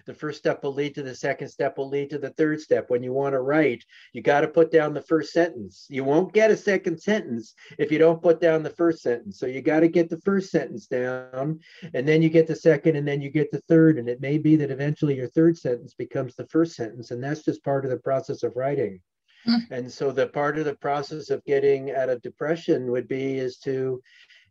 [0.05, 2.89] the first step will lead to the second step will lead to the third step.
[2.89, 5.87] When you want to write you got to put down the first sentence.
[5.89, 9.39] You won't get a second sentence if you don't put down the first sentence.
[9.39, 11.59] So you got to get the first sentence down
[11.93, 14.37] and then you get the second and then you get the third and it may
[14.37, 17.91] be that eventually your third sentence becomes the first sentence and that's just part of
[17.91, 18.99] the process of writing.
[19.45, 19.57] Hmm.
[19.71, 23.57] and so the part of the process of getting out of depression would be is
[23.57, 24.01] to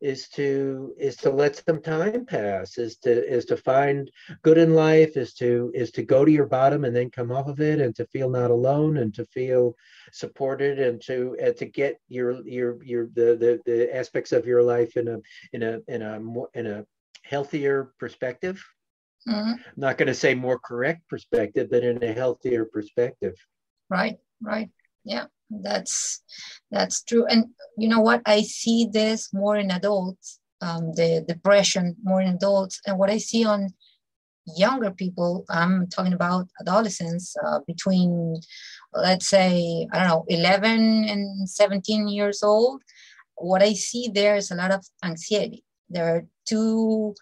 [0.03, 4.11] is to is to let some time pass is to is to find
[4.43, 7.47] good in life is to is to go to your bottom and then come off
[7.47, 9.77] of it and to feel not alone and to feel
[10.13, 14.63] supported and to and to get your your your the, the the aspects of your
[14.63, 15.19] life in a
[15.53, 16.85] in a in a more in a
[17.23, 18.63] healthier perspective.
[19.29, 19.53] Mm-hmm.
[19.53, 23.35] i'm not going to say more correct perspective but in a healthier perspective.
[23.89, 24.69] Right right.
[25.05, 25.27] Yeah
[25.63, 26.23] that's
[26.71, 27.27] that's true.
[27.27, 28.23] And you know what?
[28.25, 32.81] I see this more in adults um, the depression more in adults.
[32.87, 33.69] And what i see on
[34.57, 38.41] younger people i'm talking about adolescents uh, between
[38.93, 42.83] let's say i don't know 11 and 17 years old
[43.37, 45.65] what i see there is a lot of anxiety.
[45.89, 47.15] They're too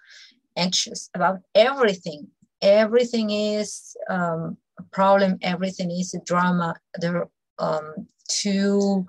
[0.56, 2.28] anxious about everything.
[2.62, 5.38] Everything is um, a problem.
[5.42, 6.76] Everything is a drama.
[7.00, 9.06] They're um, too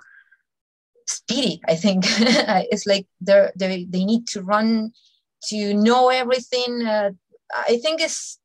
[1.07, 2.05] speedy i think.
[2.73, 4.91] It's like they're, they they need to run
[5.49, 6.85] to know everything.
[6.85, 7.11] Uh,
[7.53, 8.39] i think it's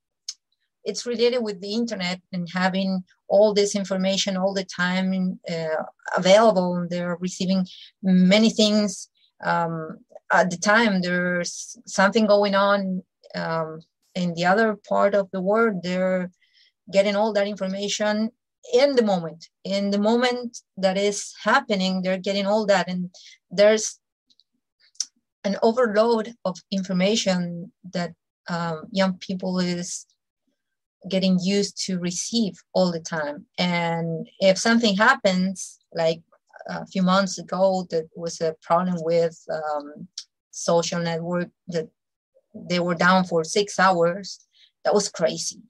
[0.87, 5.83] it's related with the internet and having all this information all the time uh,
[6.17, 6.87] available.
[6.89, 7.67] They're receiving
[8.03, 9.09] many things
[9.45, 9.99] um,
[10.33, 11.03] at the time.
[11.03, 13.03] There's something going on
[13.35, 13.81] um,
[14.15, 15.83] in the other part of the world.
[15.83, 16.31] They're
[16.93, 18.31] getting all that information
[18.75, 23.11] in the moment in the moment that is happening they're getting all that and
[23.51, 24.01] there's
[25.47, 28.13] an overload of information that
[28.49, 30.07] um, young people is
[31.09, 33.47] getting used to receive all the time.
[33.59, 36.21] And if something happens like
[36.69, 40.09] a few months ago that was a problem with um,
[40.51, 41.89] social network that
[42.55, 44.41] they were down for six hours
[44.85, 45.61] that was crazy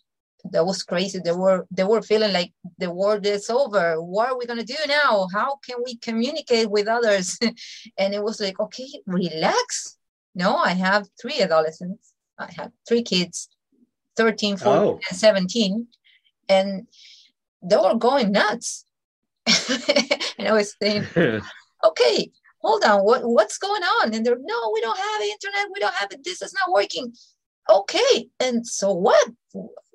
[0.52, 1.18] that was crazy.
[1.18, 4.00] They were they were feeling like the world is over.
[4.02, 5.28] What are we gonna do now?
[5.32, 7.38] How can we communicate with others?
[7.98, 9.96] and it was like, okay, relax.
[10.34, 12.12] No, I have three adolescents.
[12.38, 13.48] I have three kids,
[14.16, 15.00] 13, 14, oh.
[15.08, 15.86] and 17.
[16.48, 16.86] And
[17.62, 18.84] they were going nuts.
[20.38, 21.06] and I was saying,
[21.84, 24.12] okay, hold on, what, what's going on?
[24.12, 25.68] And they're, no, we don't have the internet.
[25.72, 26.22] We don't have it.
[26.22, 27.14] This is not working
[27.70, 29.30] okay and so what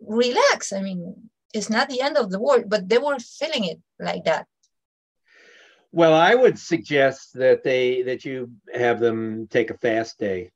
[0.06, 1.16] relax i mean
[1.54, 4.46] it's not the end of the world but they were feeling it like that
[5.92, 10.50] well i would suggest that they that you have them take a fast day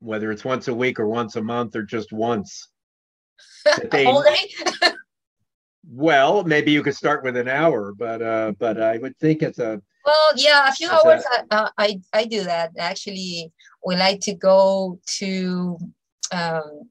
[0.00, 2.68] whether it's once a week or once a month or just once
[3.90, 4.06] they,
[5.88, 9.58] well maybe you could start with an hour but uh but i would think it's
[9.58, 11.22] a well, yeah, a few hours.
[11.50, 13.52] A, uh, I I do that actually.
[13.86, 15.78] We like to go to
[16.30, 16.90] um,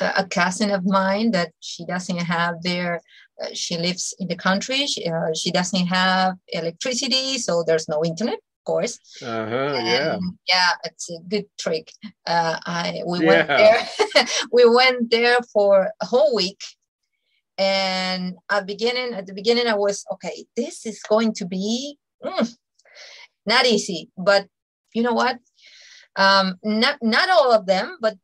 [0.00, 3.00] a cousin of mine that she doesn't have there.
[3.42, 4.86] Uh, she lives in the country.
[4.86, 8.98] She, uh, she doesn't have electricity, so there's no internet, of course.
[9.22, 10.18] Uh-huh, yeah.
[10.46, 11.92] Yeah, it's a good trick.
[12.26, 13.26] Uh, I we yeah.
[13.26, 14.26] went there.
[14.52, 16.62] we went there for a whole week,
[17.58, 20.46] and at beginning at the beginning I was okay.
[20.56, 22.56] This is going to be mm,
[23.46, 24.46] not easy, but
[24.94, 25.38] you know what?
[26.16, 28.16] Um, not not all of them, but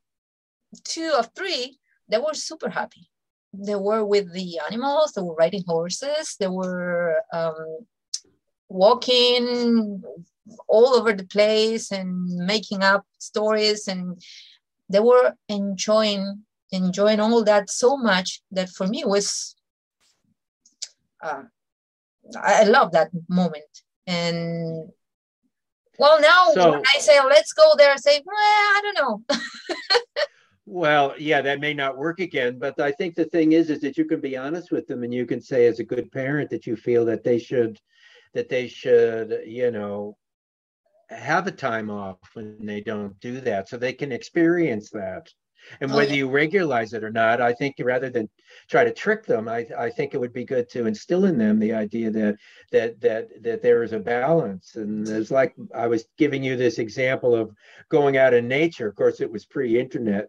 [0.84, 3.08] two of three, they were super happy.
[3.52, 5.12] They were with the animals.
[5.12, 6.36] They were riding horses.
[6.38, 7.86] They were um,
[8.68, 10.02] walking
[10.68, 14.22] all over the place and making up stories, and
[14.88, 19.56] they were enjoying enjoying all that so much that for me was
[21.22, 21.42] uh,
[22.40, 24.90] I love that moment and
[26.00, 29.36] well, now so, when I say let's go there, I say, well, I don't know.
[30.66, 33.98] well, yeah, that may not work again, but I think the thing is, is that
[33.98, 36.66] you can be honest with them and you can say, as a good parent, that
[36.66, 37.78] you feel that they should,
[38.32, 40.16] that they should, you know,
[41.10, 45.28] have a time off when they don't do that, so they can experience that.
[45.80, 48.28] And oh, whether you regularize it or not, I think rather than
[48.68, 51.58] try to trick them, I, I think it would be good to instill in them
[51.58, 52.36] the idea that
[52.72, 54.76] that that that there is a balance.
[54.76, 57.54] And it's like I was giving you this example of
[57.88, 58.88] going out in nature.
[58.88, 60.28] Of course, it was pre-internet,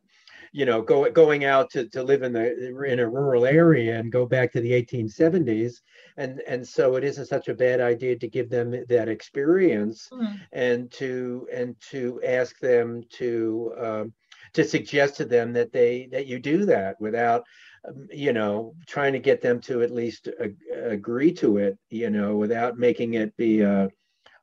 [0.51, 4.11] you know, go, going out to, to live in the in a rural area and
[4.11, 5.75] go back to the 1870s,
[6.17, 10.39] and and so it isn't such a bad idea to give them that experience mm.
[10.51, 14.13] and to and to ask them to um,
[14.53, 17.43] to suggest to them that they that you do that without
[17.87, 20.27] um, you know trying to get them to at least
[20.73, 23.89] agree to it you know without making it be a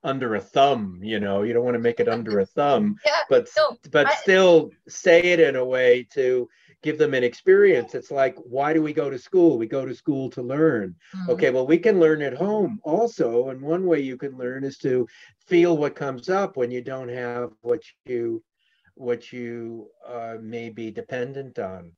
[0.05, 1.43] under a thumb you know.
[1.43, 4.71] You don't want to make it under a thumb yeah, but no, but I, still
[4.87, 6.49] say it in a way to
[6.83, 7.97] give them an experience.
[7.97, 9.59] It's like why do we go to school?
[9.59, 10.95] We go to school to learn.
[11.15, 11.31] Mm-hmm.
[11.33, 14.79] okay well we can learn at home also and one way you can learn is
[14.79, 15.07] to
[15.47, 18.43] feel what comes up when you don't have what you
[18.99, 21.93] what you uh, may be dependent on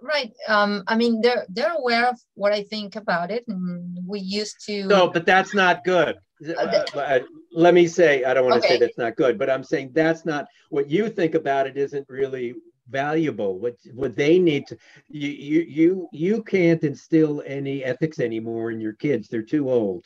[0.00, 4.20] right um i mean they're they're aware of what i think about it and we
[4.20, 6.16] used to no but that's not good
[6.46, 7.18] uh, uh,
[7.52, 8.74] let me say, I don't want to okay.
[8.74, 12.08] say that's not good, but I'm saying that's not what you think about it isn't
[12.08, 12.54] really
[12.88, 13.58] valuable.
[13.58, 18.80] What what they need to you you you you can't instill any ethics anymore in
[18.80, 19.28] your kids.
[19.28, 20.04] They're too old.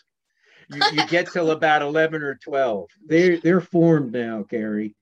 [0.71, 2.89] You, you get till about eleven or twelve.
[3.07, 4.95] They're they're formed now, Carrie.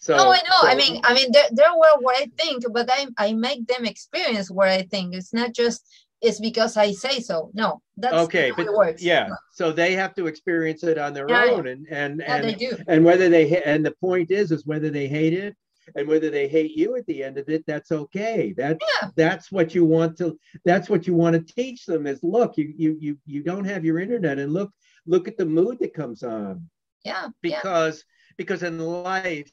[0.00, 0.60] So, no, I know.
[0.60, 3.84] So, I mean, I mean, they're, they're what I think, but I I make them
[3.84, 5.14] experience what I think.
[5.14, 5.84] It's not just
[6.20, 7.50] it's because I say so.
[7.54, 9.00] No, that's okay, but.
[9.00, 12.44] Yeah, so they have to experience it on their yeah, own, and and yeah, and
[12.44, 12.76] they do.
[12.86, 15.56] and whether they and the point is is whether they hate it
[15.96, 19.08] and whether they hate you at the end of it that's okay that's yeah.
[19.16, 22.72] that's what you want to that's what you want to teach them is look you
[22.76, 24.70] you you you don't have your internet and look
[25.06, 26.68] look at the mood that comes on
[27.04, 28.34] yeah because yeah.
[28.36, 29.50] because in life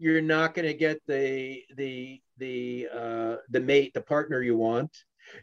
[0.00, 4.90] you're not going to get the the the uh the mate the partner you want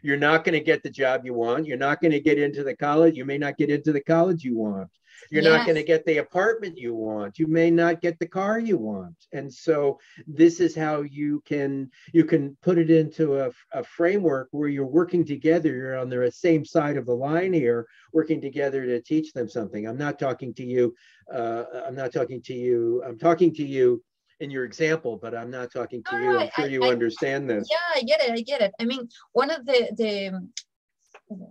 [0.02, 1.66] you're not going to get the job you want.
[1.66, 3.16] You're not going to get into the college.
[3.16, 4.90] You may not get into the college you want.
[5.30, 5.58] You're yes.
[5.58, 7.38] not going to get the apartment you want.
[7.38, 9.16] You may not get the car you want.
[9.32, 9.98] And so
[10.28, 14.86] this is how you can you can put it into a, a framework where you're
[14.86, 15.74] working together.
[15.74, 19.88] You're on the same side of the line here, working together to teach them something.
[19.88, 20.94] I'm not talking to you.
[21.32, 23.02] Uh, I'm not talking to you.
[23.04, 24.02] I'm talking to you
[24.40, 26.38] in your example, but I'm not talking to you.
[26.38, 27.68] I'm sure you I, understand this.
[27.70, 28.32] Yeah, I get it.
[28.32, 28.72] I get it.
[28.80, 30.48] I mean, one of the the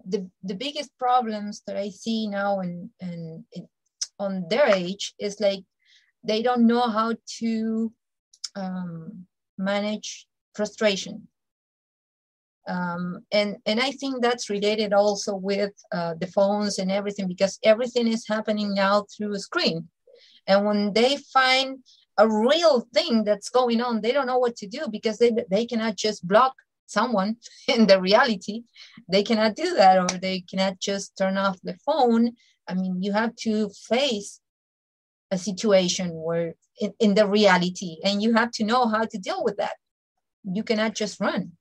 [0.07, 3.43] the, the biggest problems that I see now and and
[4.19, 5.63] on their age is like
[6.23, 7.93] they don't know how to
[8.55, 9.25] um,
[9.57, 11.27] manage frustration.
[12.67, 17.59] Um, and and I think that's related also with uh, the phones and everything because
[17.63, 19.87] everything is happening now through a screen,
[20.47, 21.79] and when they find
[22.17, 24.01] a real thing that's going on.
[24.01, 26.55] They don't know what to do because they, they cannot just block
[26.87, 27.37] someone
[27.67, 28.63] in the reality.
[29.09, 32.33] They cannot do that or they cannot just turn off the phone.
[32.67, 34.41] I mean you have to face
[35.31, 39.43] a situation where in, in the reality and you have to know how to deal
[39.43, 39.75] with that.
[40.43, 41.51] You cannot just run.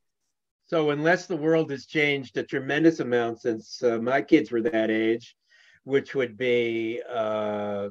[0.69, 4.91] So unless the world has changed a tremendous amount since uh, my kids were that
[4.91, 5.37] age
[5.85, 7.89] which would be uh,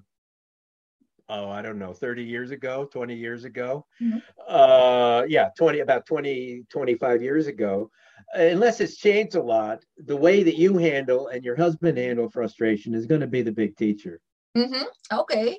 [1.30, 3.86] oh, I don't know, 30 years ago, 20 years ago.
[4.02, 4.20] Mm-hmm.
[4.48, 7.90] Uh, yeah, 20, about 20, 25 years ago.
[8.34, 12.94] Unless it's changed a lot, the way that you handle and your husband handle frustration
[12.94, 14.20] is going to be the big teacher.
[14.58, 14.84] Mm-hmm.
[15.12, 15.58] Okay.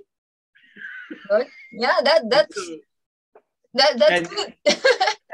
[1.28, 1.46] Good.
[1.72, 2.70] Yeah, that that's
[3.74, 4.54] that that's and, good.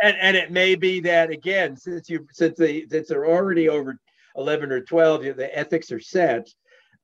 [0.03, 3.99] and and it may be that again, since you since they since they're already over
[4.37, 6.49] 11 or 12, the ethics are set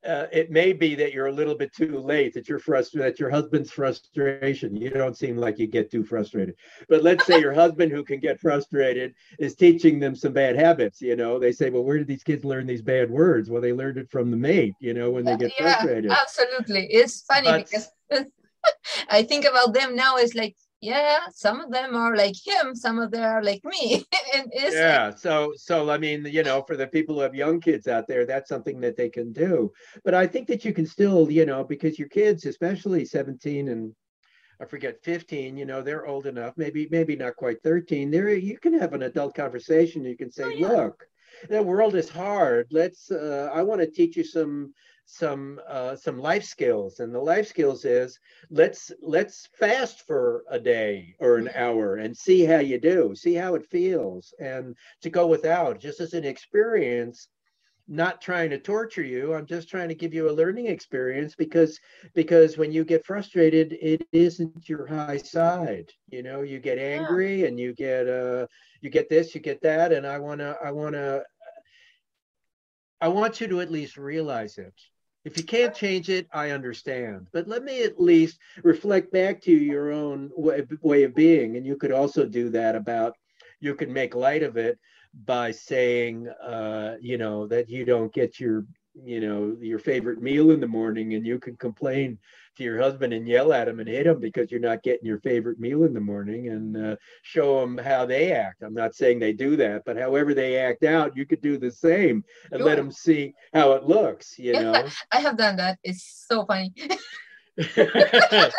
[0.06, 3.20] uh, it may be that you're a little bit too late, that you're frustrated, that
[3.20, 4.76] your husband's frustration.
[4.76, 6.54] You don't seem like you get too frustrated.
[6.88, 11.00] But let's say your husband, who can get frustrated, is teaching them some bad habits.
[11.00, 13.50] You know, they say, well, where did these kids learn these bad words?
[13.50, 16.12] Well, they learned it from the mate, you know, when they get yeah, frustrated.
[16.12, 16.86] Absolutely.
[16.90, 17.88] It's funny but, because
[19.10, 22.98] I think about them now, it's like, yeah some of them are like him some
[22.98, 24.04] of them are like me.
[24.54, 27.88] Yeah like, so so i mean you know for the people who have young kids
[27.88, 29.72] out there that's something that they can do.
[30.04, 33.92] But i think that you can still you know because your kids especially 17 and
[34.60, 38.58] i forget 15 you know they're old enough maybe maybe not quite 13 there you
[38.58, 40.68] can have an adult conversation you can say oh, yeah.
[40.68, 41.04] look
[41.48, 42.66] the world is hard.
[42.70, 44.74] Let's uh, i want to teach you some
[45.10, 47.00] some uh, some life skills.
[47.00, 48.18] And the life skills is
[48.50, 53.34] let's let's fast for a day or an hour and see how you do see
[53.34, 54.34] how it feels.
[54.38, 57.28] And to go without just as an experience
[57.90, 61.80] not trying to torture you i'm just trying to give you a learning experience because
[62.14, 65.90] because when you get frustrated it isn't your high side.
[66.10, 67.46] You know you get angry yeah.
[67.46, 68.46] and you get uh
[68.82, 69.92] you get this you get that.
[69.92, 71.22] And i want to i want to
[73.00, 74.74] i want you to at least realize it
[75.24, 77.28] if you can't change it i understand.
[77.32, 81.56] But let me at least reflect back to your own way, way of being.
[81.56, 83.14] And you could also do that about
[83.60, 84.78] you can make light of it
[85.24, 88.64] by saying, uh, you know, that you don't get your,
[88.94, 92.18] you know, your favorite meal in the morning, and you can complain
[92.58, 95.20] to your husband and yell at him and hit him because you're not getting your
[95.20, 98.62] favorite meal in the morning, and uh, show them how they act.
[98.62, 101.70] I'm not saying they do that, but however they act out, you could do the
[101.70, 102.66] same and sure.
[102.66, 104.38] let them see how it looks.
[104.38, 105.78] You know, I have done that.
[105.82, 106.72] It's so funny.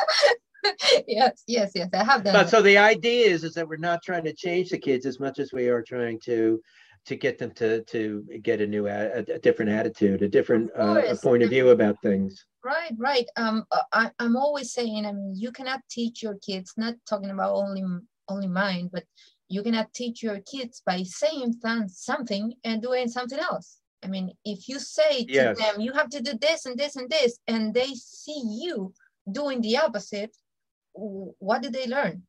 [1.07, 1.89] yes, yes, yes.
[1.93, 2.33] I have done.
[2.33, 5.19] But so the idea is is that we're not trying to change the kids as
[5.19, 6.61] much as we are trying to
[7.09, 11.01] to get them to to get a new a, a different attitude, a different uh,
[11.09, 12.45] a point of view about things.
[12.63, 13.25] Right, right.
[13.35, 16.73] Um, I, I'm always saying, I mean, you cannot teach your kids.
[16.77, 17.83] Not talking about only
[18.27, 19.05] only mine, but
[19.49, 21.55] you cannot teach your kids by saying
[21.87, 23.79] something and doing something else.
[24.03, 25.57] I mean, if you say to yes.
[25.57, 28.93] them, you have to do this and this and this, and they see you
[29.31, 30.35] doing the opposite,
[30.93, 32.23] what did they learn?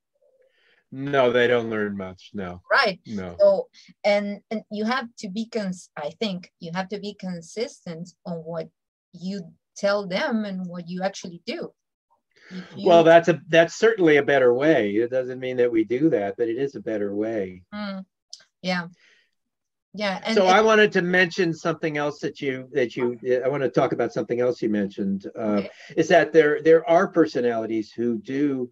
[0.92, 2.30] No, they don't learn much.
[2.34, 2.62] No.
[2.70, 3.00] Right.
[3.06, 3.36] No.
[3.38, 3.68] So,
[4.04, 5.90] and and you have to be cons.
[5.96, 8.68] I think you have to be consistent on what
[9.12, 11.72] you tell them and what you actually do.
[12.74, 14.90] You, well, that's a that's certainly a better way.
[14.90, 17.62] It doesn't mean that we do that, but it is a better way.
[17.72, 18.04] Mm,
[18.62, 18.88] yeah.
[19.94, 20.20] Yeah.
[20.24, 23.62] And, so and, I wanted to mention something else that you that you I want
[23.62, 25.70] to talk about something else you mentioned uh, okay.
[25.96, 28.70] is that there there are personalities who do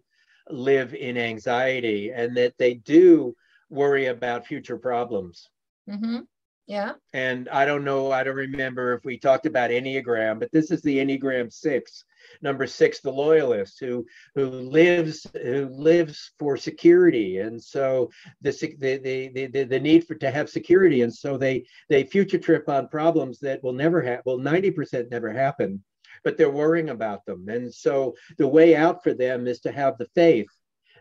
[0.49, 3.35] live in anxiety and that they do
[3.69, 5.47] worry about future problems.
[5.89, 6.19] Mm-hmm.
[6.67, 6.93] Yeah.
[7.13, 10.83] And I don't know, I don't remember if we talked about Enneagram, but this is
[10.83, 12.05] the Enneagram six.
[12.43, 18.97] Number six, the loyalist who who lives who lives for security, and so the the
[18.97, 22.87] the the, the need for to have security, and so they they future trip on
[22.89, 24.23] problems that will never happen.
[24.25, 25.83] Well, ninety percent never happen,
[26.23, 29.97] but they're worrying about them, and so the way out for them is to have
[29.97, 30.49] the faith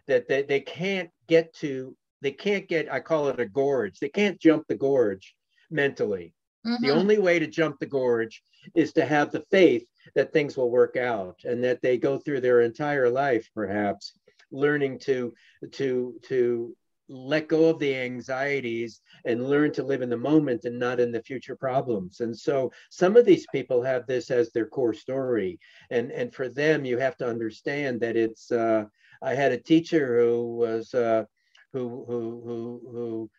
[0.07, 4.09] that they, they can't get to they can't get i call it a gorge they
[4.09, 5.37] can't jump the gorge
[5.71, 6.35] mentally.
[6.66, 6.85] Mm-hmm.
[6.85, 8.43] The only way to jump the gorge
[8.75, 12.41] is to have the faith that things will work out and that they go through
[12.41, 14.12] their entire life perhaps
[14.51, 15.33] learning to
[15.73, 16.75] to to
[17.09, 21.11] let go of the anxieties and learn to live in the moment and not in
[21.11, 25.59] the future problems and so some of these people have this as their core story
[25.91, 28.85] and and for them you have to understand that it's uh,
[29.23, 31.25] i had a teacher who was uh,
[31.73, 33.31] who who who who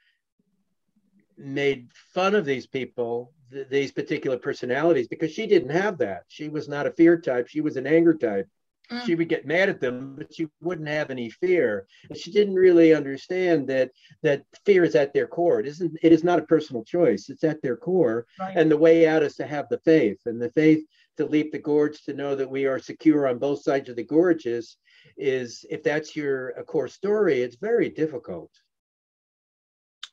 [1.40, 6.24] made fun of these people, th- these particular personalities, because she didn't have that.
[6.28, 8.48] She was not a fear type, she was an anger type.
[8.92, 9.06] Mm.
[9.06, 11.86] She would get mad at them, but she wouldn't have any fear.
[12.10, 13.92] And she didn't really understand that
[14.24, 15.60] that fear is at their core.
[15.60, 15.98] It isn't.
[16.02, 17.30] It is not a personal choice.
[17.30, 18.56] It's at their core, right.
[18.56, 20.84] and the way out is to have the faith, and the faith
[21.18, 24.04] to leap the gorge, to know that we are secure on both sides of the
[24.04, 24.78] gorges.
[25.18, 28.52] Is if that's your a core story, it's very difficult.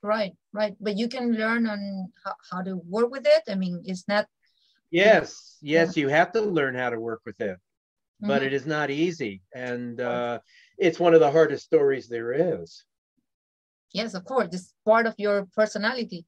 [0.02, 0.76] Right, right.
[0.80, 3.42] But you can learn on how, how to work with it.
[3.48, 4.26] I mean, it's not.
[4.90, 6.00] Yes, yes, yeah.
[6.02, 7.58] you have to learn how to work with it,
[8.20, 8.46] but mm-hmm.
[8.46, 9.42] it is not easy.
[9.54, 10.38] And uh,
[10.78, 12.84] it's one of the hardest stories there is.
[13.92, 14.48] Yes, of course.
[14.52, 16.26] It's part of your personality.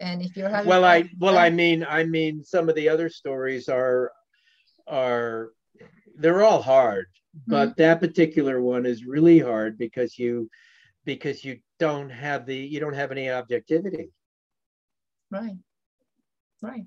[0.00, 3.08] And if you're having well, I well, I mean, I mean, some of the other
[3.08, 4.12] stories are
[4.86, 5.50] are
[6.16, 7.06] they're all hard,
[7.46, 7.82] but mm-hmm.
[7.82, 10.48] that particular one is really hard because you
[11.04, 14.10] because you don't have the you don't have any objectivity
[15.30, 15.56] right
[16.62, 16.84] right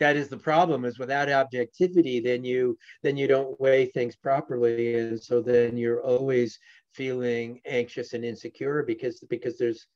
[0.00, 4.98] that is the problem is without objectivity then you then you don't weigh things properly.
[4.98, 6.58] And so then you're always
[6.94, 9.86] feeling anxious and insecure because because there's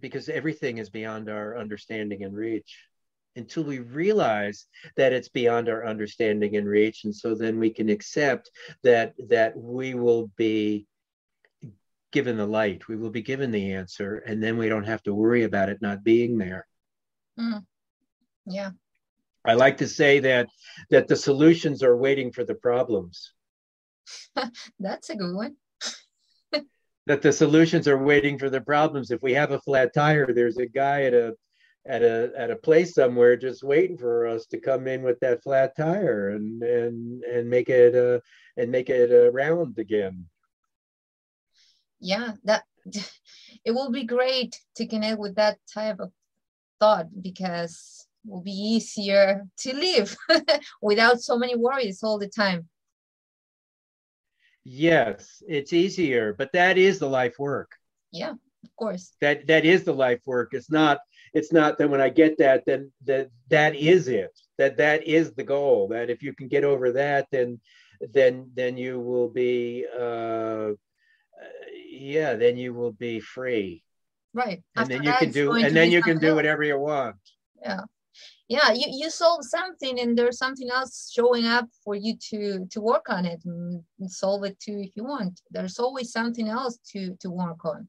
[0.00, 2.86] because everything is beyond our understanding and reach.
[3.34, 7.04] Until we realize that it's beyond our understanding and reach.
[7.04, 8.50] And so then we can accept
[8.82, 10.86] that that we will be
[12.10, 15.14] given the light, we will be given the answer, and then we don't have to
[15.14, 16.66] worry about it not being there.
[17.40, 17.64] Mm.
[18.46, 18.70] Yeah.
[19.44, 20.48] I like to say that
[20.90, 23.32] that the solutions are waiting for the problems.
[24.78, 25.56] That's a good one.
[27.06, 29.10] that the solutions are waiting for the problems.
[29.10, 31.34] If we have a flat tire, there's a guy at a
[31.86, 35.42] at a at a place somewhere just waiting for us to come in with that
[35.42, 38.20] flat tire and and and make it uh
[38.56, 40.24] and make it uh, round again
[41.98, 42.62] yeah that
[43.64, 46.12] it will be great to connect with that type of
[46.78, 50.16] thought because will be easier to live
[50.82, 52.68] without so many worries all the time
[54.64, 57.72] yes it's easier but that is the life work
[58.12, 60.98] yeah of course that that is the life work it's not
[61.34, 64.38] it's not that when I get that, then that that is it.
[64.58, 65.88] That that is the goal.
[65.88, 67.60] That if you can get over that, then
[68.00, 70.72] then then you will be uh,
[71.90, 73.82] yeah, then you will be free.
[74.34, 74.62] Right.
[74.76, 77.16] And After then you can do and then you can do whatever you want.
[77.62, 77.80] Yeah.
[78.48, 82.80] Yeah, you, you solve something and there's something else showing up for you to to
[82.80, 85.40] work on it and solve it too if you want.
[85.50, 87.88] There's always something else to to work on.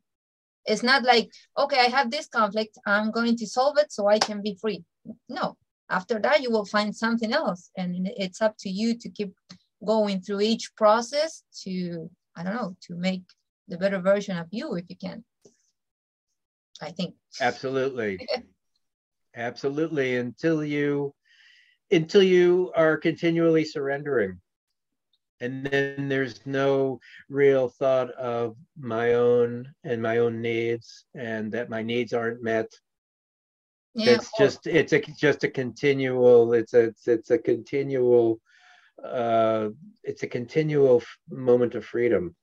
[0.66, 4.20] It's not like, okay, I have this conflict, I'm going to solve it so I
[4.20, 4.84] can be free.
[5.28, 5.58] No,
[5.90, 7.70] after that, you will find something else.
[7.78, 9.34] And it's up to you to keep
[9.86, 13.24] going through each process to, I don't know, to make
[13.68, 15.24] the better version of you if you can.
[16.82, 17.16] I think.
[17.40, 18.20] Absolutely.
[19.36, 20.18] Absolutely.
[20.18, 21.14] Until you
[21.92, 24.40] until you are continually surrendering
[25.44, 31.70] and then there's no real thought of my own and my own needs and that
[31.70, 32.72] my needs aren't met
[33.94, 34.12] yeah.
[34.14, 38.40] it's just it's a just a continual it's a it's, it's a continual
[39.04, 39.68] uh
[40.04, 42.36] it's a continual f- moment of freedom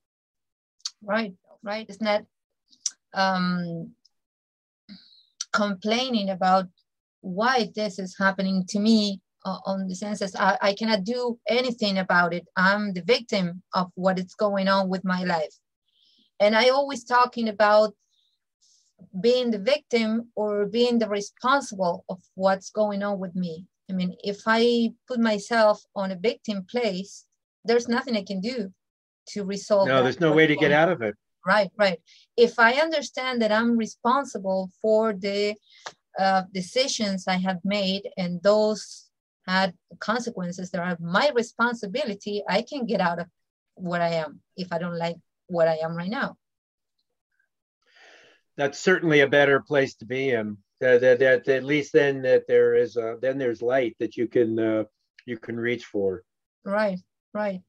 [1.03, 2.27] right right isn't that
[3.15, 3.91] um
[5.53, 6.69] complaining about
[7.21, 11.39] why this is happening to me uh, on the sense that I, I cannot do
[11.49, 12.47] anything about it.
[12.57, 15.55] I'm the victim of what is going on with my life.
[16.39, 17.95] And I always talking about
[19.21, 23.67] being the victim or being the responsible of what's going on with me.
[23.89, 27.27] I mean, if I put myself on a victim place,
[27.65, 28.73] there's nothing I can do
[29.29, 29.89] to resolve.
[29.89, 31.15] No, there's no way to get out of it.
[31.47, 31.99] Right, right.
[32.37, 35.57] If I understand that I'm responsible for the
[36.19, 39.11] uh, decisions I have made and those
[39.47, 43.27] had consequences that are my responsibility, I can get out of
[43.75, 46.37] what I am if I don't like what I am right now.
[48.57, 50.59] That's certainly a better place to be in.
[50.81, 54.29] That, that, that at least then that there is a, then there's light that you
[54.29, 54.85] can uh,
[55.27, 56.23] you can reach for.
[56.65, 56.99] Right,
[57.35, 57.61] right.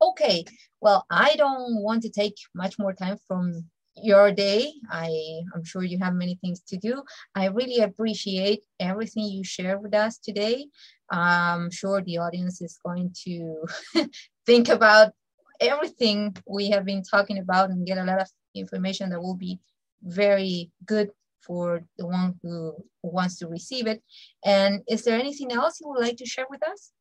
[0.00, 0.44] Okay,
[0.80, 3.64] well, I don't want to take much more time from
[4.02, 4.72] your day.
[4.90, 5.10] I,
[5.54, 7.02] I'm sure you have many things to do.
[7.34, 10.66] I really appreciate everything you share with us today.
[11.10, 13.64] I'm sure the audience is going to
[14.46, 15.12] think about
[15.60, 19.58] everything we have been talking about and get a lot of information that will be
[20.02, 24.02] very good for the one who, who wants to receive it.
[24.44, 26.92] And is there anything else you would like to share with us?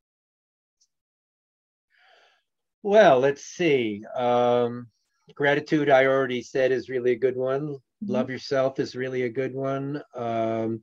[2.84, 4.04] Well, let's see.
[4.16, 4.88] Um,
[5.36, 8.12] gratitude i already said is really a good one mm-hmm.
[8.12, 10.82] love yourself is really a good one um,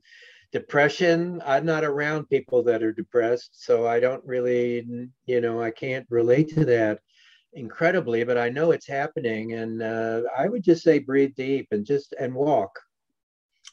[0.51, 5.71] depression i'm not around people that are depressed so i don't really you know i
[5.71, 6.99] can't relate to that
[7.53, 11.85] incredibly but i know it's happening and uh, i would just say breathe deep and
[11.85, 12.79] just and walk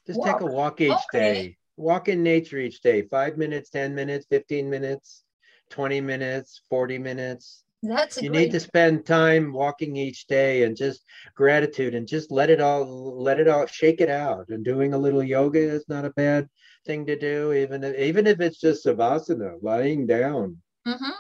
[0.06, 0.38] just walk.
[0.38, 1.34] take a walk each okay.
[1.34, 5.24] day walk in nature each day five minutes ten minutes 15 minutes
[5.70, 8.40] 20 minutes 40 minutes that's you great...
[8.40, 11.04] need to spend time walking each day and just
[11.34, 14.48] gratitude and just let it all let it all shake it out.
[14.48, 16.48] And doing a little yoga is not a bad
[16.86, 21.10] thing to do, even if, even if it's just savasana, lying down, mm-hmm.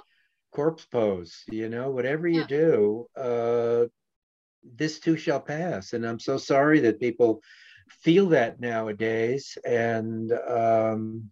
[0.52, 1.42] corpse pose.
[1.50, 2.40] You know, whatever yeah.
[2.40, 3.84] you do, uh,
[4.76, 5.92] this too shall pass.
[5.92, 7.42] And I'm so sorry that people
[7.88, 9.58] feel that nowadays.
[9.64, 11.30] And um,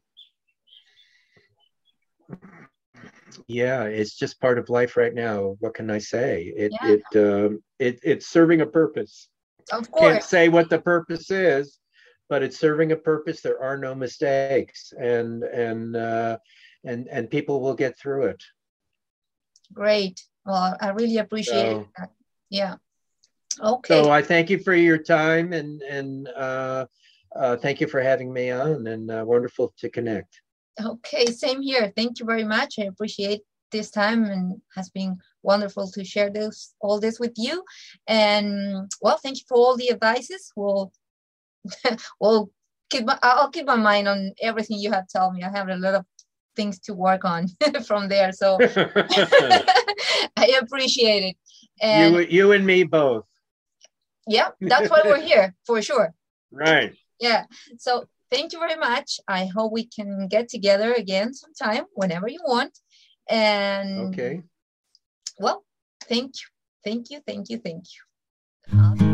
[3.47, 6.53] yeah it's just part of life right now what can i say?
[6.57, 6.97] It yeah.
[6.97, 9.29] it um it it's serving a purpose.
[9.73, 10.13] Of course.
[10.13, 11.79] can't say what the purpose is
[12.29, 13.41] but it's serving a purpose.
[13.41, 16.39] There are no mistakes and and uh
[16.85, 18.43] and and people will get through it.
[19.73, 20.23] Great.
[20.47, 22.11] Well i really appreciate so, that.
[22.49, 22.77] Yeah.
[23.61, 24.03] Okay.
[24.03, 26.87] So i thank you for your time and and uh,
[27.37, 30.41] uh thank you for having me on and uh, wonderful to connect
[30.85, 31.93] Okay, same here.
[31.97, 32.75] Thank you very much.
[32.79, 37.65] I appreciate this time and has been wonderful to share this all this with you.
[38.07, 40.53] And well, thank you for all the advices.
[40.57, 40.93] We'll
[42.21, 42.51] we'll
[42.91, 45.43] keep my, I'll keep my mind on everything you have told me.
[45.43, 46.05] I have a lot of
[46.57, 47.47] things to work on
[47.87, 48.33] from there.
[48.33, 48.59] So
[50.37, 51.37] I appreciate it.
[51.81, 53.25] And you you and me both.
[54.27, 56.15] Yeah, that's why we're here for sure.
[56.53, 56.95] Right.
[57.19, 57.45] Yeah.
[57.79, 59.21] So thank you very much.
[59.29, 62.79] I hope we can get together again sometime, whenever you want.
[63.29, 64.43] And okay.
[65.39, 65.65] Well,
[66.05, 66.47] thank you.
[66.85, 67.21] Thank you.
[67.27, 67.59] Thank you.
[67.59, 69.10] Thank you.